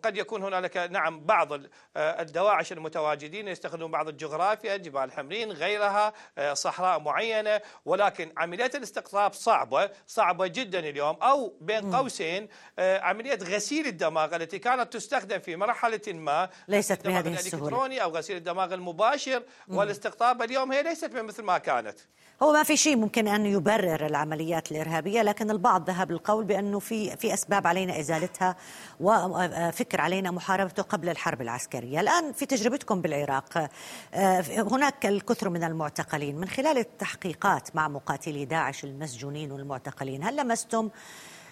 قد 0.04 0.17
يكون 0.17 0.44
هنالك 0.44 0.78
نعم 0.78 1.20
بعض 1.26 1.50
الدواعش 1.98 2.72
المتواجدين 2.72 3.48
يستخدمون 3.48 3.91
بعض 3.91 4.08
الجغرافيا 4.08 4.78
جبال 4.78 5.12
حمرين 5.12 5.52
غيرها 5.52 6.13
صحراء 6.54 7.00
معينة. 7.00 7.62
ولكن 7.86 8.32
عملية 8.38 8.72
الاستقطاب 8.76 9.34
صعبة 9.34 9.89
صعبة 10.08 10.48
جدا 10.48 10.80
اليوم. 10.80 11.15
أو 11.15 11.58
بين 11.62 11.96
قوسين 11.96 12.48
عملية 12.80 13.39
غسيل 13.44 13.88
الدماغ 13.88 14.36
التي 14.36 14.60
كانت 14.60 14.94
تستخدم 14.94 15.39
في 15.39 15.56
مرحلة 15.56 16.02
ما 16.22 16.50
ليست 16.68 17.08
بهذه 17.08 17.34
السهولة. 17.34 17.68
الإلكتروني 17.68 18.04
أو 18.04 18.10
غسيل 18.10 18.38
الدماغ 18.38 18.74
المباشر. 18.74 19.44
والاستقطاب 19.68 20.42
اليوم 20.42 20.72
هي 20.72 20.84
ليست 20.84 21.14
مثل 21.14 21.44
ما 21.44 21.58
كانت. 21.58 22.00
هو 22.44 22.54
ما 22.54 22.64
في 22.64 22.78
شيء 22.78 22.96
ممكن 22.96 23.28
أن 23.28 23.46
يبرر 23.46 24.06
العمليات 24.06 24.72
الإرهابية 24.72 25.22
لكن 25.22 25.52
البعض 25.52 25.90
ذهب 25.90 26.12
للقول 26.12 26.44
بأنه 26.46 26.80
في 26.80 27.18
في 27.18 27.34
أسباب 27.34 27.68
علينا 27.68 28.00
إزالتها 28.00 28.56
وفكر 29.00 30.02
علينا 30.02 30.32
محاربته 30.32 30.84
قبل 30.84 31.10
الحرب 31.10 31.42
العسكرية. 31.42 32.00
الآن 32.00 32.34
في 32.34 32.46
تجربتكم 32.46 33.02
بالعراق 33.02 33.70
آه، 34.14 34.42
هناك 34.58 35.06
الكثر 35.06 35.50
من 35.50 35.64
المعتقلين. 35.64 36.36
من 36.36 36.48
خلال 36.48 36.78
التحقيقات 36.78 37.76
مع 37.76 37.88
مقاتلي 37.88 38.46
داعش 38.46 38.84
المسجونين 38.84 39.52
والمعتقلين 39.52 40.24
هل 40.24 40.36
لمستم 40.36 40.90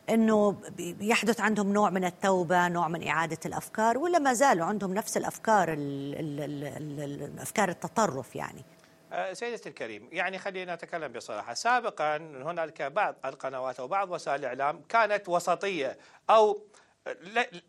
إنه 0.09 0.55
يحدث 1.01 1.41
عندهم 1.41 1.73
نوع 1.73 1.89
من 1.89 2.05
التوبة، 2.05 2.67
نوع 2.67 2.87
من 2.87 3.07
إعادة 3.07 3.39
الأفكار 3.45 3.97
ولا 3.97 4.19
ما 4.19 4.33
زالوا 4.33 4.65
عندهم 4.65 4.93
نفس 4.93 5.17
الأفكار 5.17 5.75
الافكار 5.77 7.69
التطرف 7.69 8.35
يعني؟ 8.35 8.65
أه، 9.13 9.33
سيدتي 9.33 9.69
الكريم 9.69 10.09
يعني 10.11 10.37
خلينا 10.39 10.75
نتكلم 10.75 11.11
بصراحة 11.11 11.53
سابقا 11.53 12.17
هنالك 12.17 12.81
بعض 12.81 13.15
القنوات 13.25 13.79
أو 13.79 13.87
بعض 13.87 14.11
وسائل 14.11 14.39
الإعلام 14.39 14.81
كانت 14.89 15.29
وسطية 15.29 15.97
أو 16.29 16.63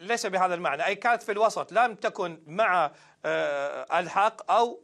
ليس 0.01 0.27
بهذا 0.27 0.55
المعنى 0.55 0.87
أي 0.87 0.95
كانت 0.95 1.23
في 1.23 1.33
الوسط 1.33 1.73
لم 1.73 1.95
تكن 1.95 2.43
مع 2.47 2.91
أه، 3.25 3.99
الحق 3.99 4.51
أو 4.51 4.81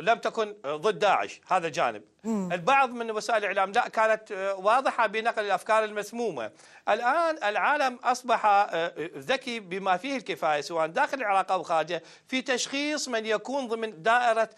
لم 0.00 0.18
تكن 0.18 0.56
ضد 0.66 0.98
داعش 0.98 1.40
هذا 1.46 1.68
جانب 1.68 2.02
البعض 2.24 2.90
من 2.90 3.10
وسائل 3.10 3.38
الإعلام 3.38 3.72
لا 3.72 3.88
كانت 3.88 4.54
واضحة 4.58 5.06
بنقل 5.06 5.44
الأفكار 5.44 5.84
المسمومة. 5.84 6.50
الآن 6.88 7.44
العالم 7.44 7.98
أصبح 8.04 8.70
ذكي 9.16 9.60
بما 9.60 9.96
فيه 9.96 10.16
الكفاية 10.16 10.60
سواء 10.60 10.86
داخل 10.86 11.18
العراق 11.18 11.52
أو 11.52 11.62
خارجه 11.62 12.02
في 12.28 12.42
تشخيص 12.42 13.08
من 13.08 13.26
يكون 13.26 13.68
ضمن 13.68 14.02
دائرة 14.02 14.50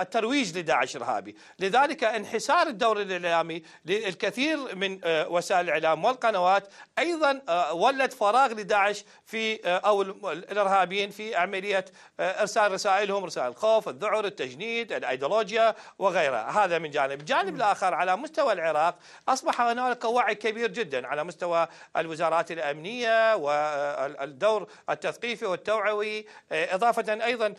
الترويج 0.00 0.58
لداعش 0.58 0.96
الارهابي 0.96 1.36
لذلك 1.58 2.04
انحسار 2.04 2.66
الدور 2.66 3.00
الإعلامي 3.00 3.62
للكثير 3.84 4.74
من 4.76 4.98
وسائل 5.06 5.64
الإعلام 5.64 6.04
والقنوات 6.04 6.68
أيضا 6.98 7.42
ولد 7.72 8.12
فراغ 8.12 8.52
لداعش 8.52 9.04
في 9.24 9.58
أو 9.66 10.02
الإرهابيين 10.02 11.10
في 11.10 11.36
عملية 11.36 11.84
إرسال 12.20 12.72
رسائلهم 12.72 13.24
رسائل 13.24 13.48
الخوف 13.48 13.88
الذعر 13.88 14.24
التجنيد 14.24 14.92
الايديولوجيا 15.34 15.74
وغيرها. 15.98 16.64
هذا 16.64 16.78
من 16.78 16.90
جانب. 16.90 17.20
الجانب 17.20 17.56
الآخر 17.56 17.94
على 17.94 18.16
مستوى 18.16 18.52
العراق 18.52 18.98
أصبح 19.28 19.60
هنالك 19.60 20.04
وعي 20.04 20.34
كبير 20.34 20.70
جدا 20.70 21.06
على 21.06 21.24
مستوى 21.24 21.68
الوزارات 21.96 22.50
الأمنية 22.50 23.34
والدور 23.34 24.68
التثقيفي 24.90 25.46
والتوعوي 25.46 26.26
إضافة 26.52 27.24
أيضا 27.24 27.54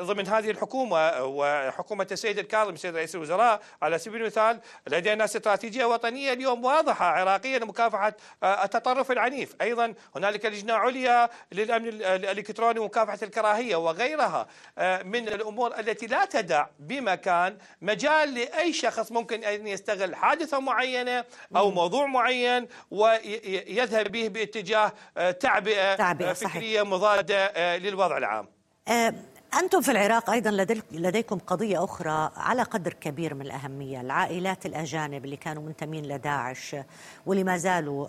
ضمن 0.00 0.26
هذه 0.26 0.50
الحكومة 0.50 1.24
وحكومة 1.24 2.06
السيد 2.12 2.38
الكاظم 2.38 2.74
السيد 2.74 2.96
رئيس 2.96 3.14
الوزراء 3.14 3.60
على 3.82 3.98
سبيل 3.98 4.20
المثال 4.20 4.60
لدينا 4.86 5.24
استراتيجية 5.24 5.84
وطنية 5.84 6.32
اليوم 6.32 6.64
واضحة 6.64 7.06
عراقيه 7.06 7.58
لمكافحه 7.58 8.14
التطرف 8.44 9.10
العنيف. 9.10 9.56
أيضا 9.60 9.94
هنالك 10.16 10.46
لجنة 10.46 10.74
عليا 10.74 11.28
للأمن 11.52 11.88
الإلكتروني 11.88 12.78
ومكافحه 12.78 13.18
الكراهية 13.22 13.76
وغيرها. 13.76 14.46
من 15.04 15.28
الأمور 15.28 15.78
التي 15.78 16.06
لا 16.06 16.24
تدع 16.24 16.66
بمكان 17.00 17.58
مجال 17.82 18.34
لأي 18.34 18.72
شخص 18.72 19.12
ممكن 19.12 19.44
أن 19.44 19.66
يستغل 19.66 20.14
حادثة 20.14 20.60
معينة 20.60 21.24
أو 21.56 21.70
موضوع 21.70 22.06
معين 22.06 22.68
ويذهب 22.90 24.12
به 24.12 24.28
باتجاه 24.28 24.92
تعبئة, 25.40 25.94
تعبئة 25.94 26.32
فكريه 26.32 26.82
صحيح. 26.82 26.90
مضادة 26.92 27.76
للوضع 27.76 28.16
العام. 28.16 28.48
أنتم 29.54 29.80
في 29.80 29.90
العراق 29.90 30.30
أيضا 30.30 30.50
لديكم 30.92 31.38
قضية 31.38 31.84
أخرى 31.84 32.30
على 32.36 32.62
قدر 32.62 32.92
كبير 32.92 33.34
من 33.34 33.42
الأهمية. 33.42 34.00
العائلات 34.00 34.66
الأجانب 34.66 35.24
اللي 35.24 35.36
كانوا 35.36 35.62
منتمين 35.62 36.04
لداعش 36.04 36.76
واللي 37.26 37.44
ما 37.44 37.56
زالوا 37.56 38.08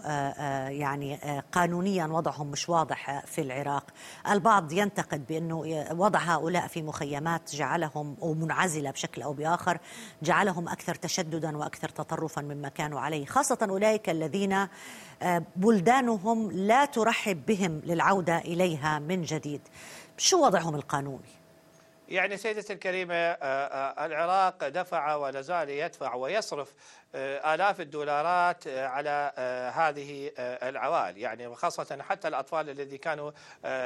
يعني 0.69 1.19
قانونيا 1.51 2.05
وضعهم 2.05 2.47
مش 2.47 2.69
واضح 2.69 3.25
في 3.25 3.41
العراق. 3.41 3.83
البعض 4.29 4.71
ينتقد 4.71 5.27
بأنه 5.27 5.85
وضع 5.91 6.19
هؤلاء 6.19 6.67
في 6.67 6.81
مخيمات 6.81 7.55
جعلهم 7.55 8.17
أو 8.21 8.33
منعزلة 8.33 8.91
بشكل 8.91 9.21
أو 9.21 9.33
بآخر 9.33 9.77
جعلهم 10.23 10.69
أكثر 10.69 10.95
تشددا 10.95 11.57
وأكثر 11.57 11.89
تطرفا 11.89 12.41
مما 12.41 12.69
كانوا 12.69 12.99
عليه. 12.99 13.25
خاصة 13.25 13.67
أولئك 13.69 14.09
الذين 14.09 14.67
بلدانهم 15.55 16.51
لا 16.51 16.85
ترحب 16.85 17.45
بهم 17.45 17.81
للعودة 17.85 18.37
إليها 18.37 18.99
من 18.99 19.21
جديد. 19.21 19.61
شو 20.17 20.45
وضعهم 20.45 20.75
القانوني؟ 20.75 21.37
يعني 22.09 22.37
سيدتي 22.37 22.73
الكريمة 22.73 23.15
العراق 24.05 24.67
دفع 24.67 25.15
ولا 25.15 25.41
زال 25.41 25.69
يدفع 25.69 26.15
ويصرف 26.15 26.73
آه، 26.73 27.06
آلاف 27.17 27.81
الدولارات 27.81 28.67
آه، 28.67 28.87
على 28.87 29.31
آه، 29.37 29.69
هذه 29.69 30.31
العوائل. 30.39 31.17
يعني 31.17 31.55
خاصة 31.55 31.97
حتى 32.01 32.27
الأطفال 32.27 32.69
الذي 32.69 32.97
كانوا 32.97 33.31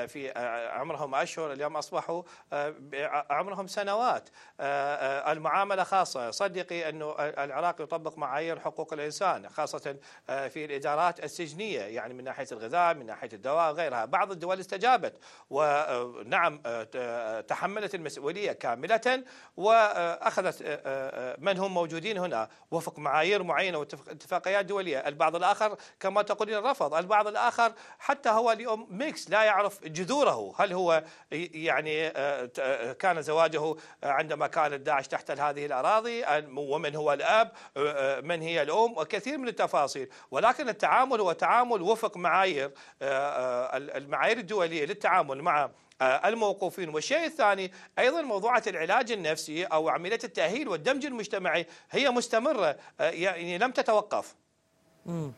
في 0.07 0.31
عمرهم 0.73 1.15
أشهر 1.15 1.51
اليوم 1.51 1.77
أصبحوا 1.77 2.23
عمرهم 3.29 3.67
سنوات. 3.67 4.29
المعاملة 4.59 5.83
خاصة. 5.83 6.31
صدقي 6.31 6.89
أنه 6.89 7.15
العراق 7.19 7.81
يطبق 7.81 8.17
معايير 8.17 8.59
حقوق 8.59 8.93
الإنسان 8.93 9.49
خاصة 9.49 9.95
في 10.27 10.65
الإدارات 10.65 11.23
السجنية 11.23 11.81
يعني 11.81 12.13
من 12.13 12.23
ناحية 12.23 12.47
الغذاء 12.51 12.93
من 12.93 13.05
ناحية 13.05 13.29
الدواء 13.33 13.71
وغيرها. 13.71 14.05
بعض 14.05 14.31
الدول 14.31 14.59
استجابت 14.59 15.13
ونعم 15.49 16.61
تحملت 17.47 17.95
المسؤولية 17.95 18.51
كاملة 18.51 19.23
وأخذت 19.57 20.63
من 21.39 21.57
هم 21.57 21.73
موجودين 21.73 22.17
هنا. 22.17 22.49
وفق 22.71 22.99
معايير 22.99 23.20
معايير 23.21 23.43
معينة 23.43 23.77
واتفاقيات 23.77 24.65
دولية، 24.65 24.97
البعض 24.97 25.35
الآخر 25.35 25.77
كما 25.99 26.21
تقولين 26.21 26.57
رفض، 26.57 26.93
البعض 26.93 27.27
الآخر 27.27 27.73
حتى 27.99 28.29
هو 28.29 28.51
اليوم 28.51 28.87
ميكس 28.89 29.29
لا 29.29 29.43
يعرف 29.43 29.83
جذوره، 29.83 30.53
هل 30.57 30.73
هو 30.73 31.03
يعني 31.31 32.07
آه، 32.07 32.93
كان 32.93 33.21
زواجه 33.21 33.75
عندما 34.03 34.47
كانت 34.47 34.73
داعش 34.73 35.07
تحتل 35.07 35.39
هذه 35.39 35.65
الأراضي 35.65 36.23
ومن 36.55 36.95
هو 36.95 37.13
الأب 37.13 37.51
آه، 37.77 38.19
من 38.19 38.41
هي 38.41 38.61
الأم 38.61 38.97
وكثير 38.97 39.37
من 39.37 39.47
التفاصيل، 39.47 40.09
ولكن 40.31 40.69
التعامل 40.69 41.19
هو 41.19 41.31
تعامل 41.31 41.81
وفق 41.81 42.17
معايير 42.17 42.71
آه، 43.01 43.77
المعايير 43.77 44.37
الدولية 44.37 44.85
للتعامل 44.85 45.41
مع 45.41 45.63
آه، 45.63 45.71
الموقوفين. 46.01 46.89
والشيء 46.89 47.25
الثاني 47.25 47.71
أيضا 47.99 48.21
موضوعة 48.21 48.63
العلاج 48.67 49.11
النفسي 49.11 49.63
أو 49.63 49.89
عملية 49.89 50.19
التأهيل 50.23 50.67
والدمج 50.67 51.05
المجتمعي 51.05 51.67
هي 51.91 52.09
مستمرة 52.09 52.77
آه، 52.99 53.09
يعني 53.09 53.57
لم 53.57 53.71
تتوقف. 53.71 54.35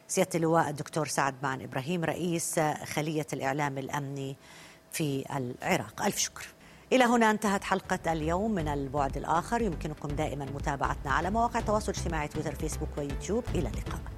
سيادة 0.08 0.30
اللواء 0.36 0.70
الدكتور 0.70 1.08
سعد 1.08 1.36
معن 1.44 1.62
إبراهيم 1.62 2.04
رئيس 2.04 2.60
خلية 2.86 3.28
الإعلام 3.34 3.78
الأمني 3.78 4.36
في 4.92 5.26
العراق. 5.36 6.02
ألف 6.06 6.18
شكر. 6.18 6.46
إلى 6.94 7.04
هنا 7.04 7.32
انتهت 7.32 7.64
حلقة 7.64 8.12
اليوم 8.14 8.52
من 8.52 8.68
البعد 8.68 9.18
الآخر. 9.18 9.62
يمكنكم 9.62 10.08
دائما 10.08 10.46
متابعتنا 10.46 11.12
على 11.12 11.30
مواقع 11.30 11.60
التواصل 11.60 11.92
الاجتماعي 11.92 12.28
تويتر 12.28 12.56
فيسبوك 12.56 12.90
ويوتيوب. 12.98 13.44
إلى 13.56 13.70
اللقاء. 13.70 14.13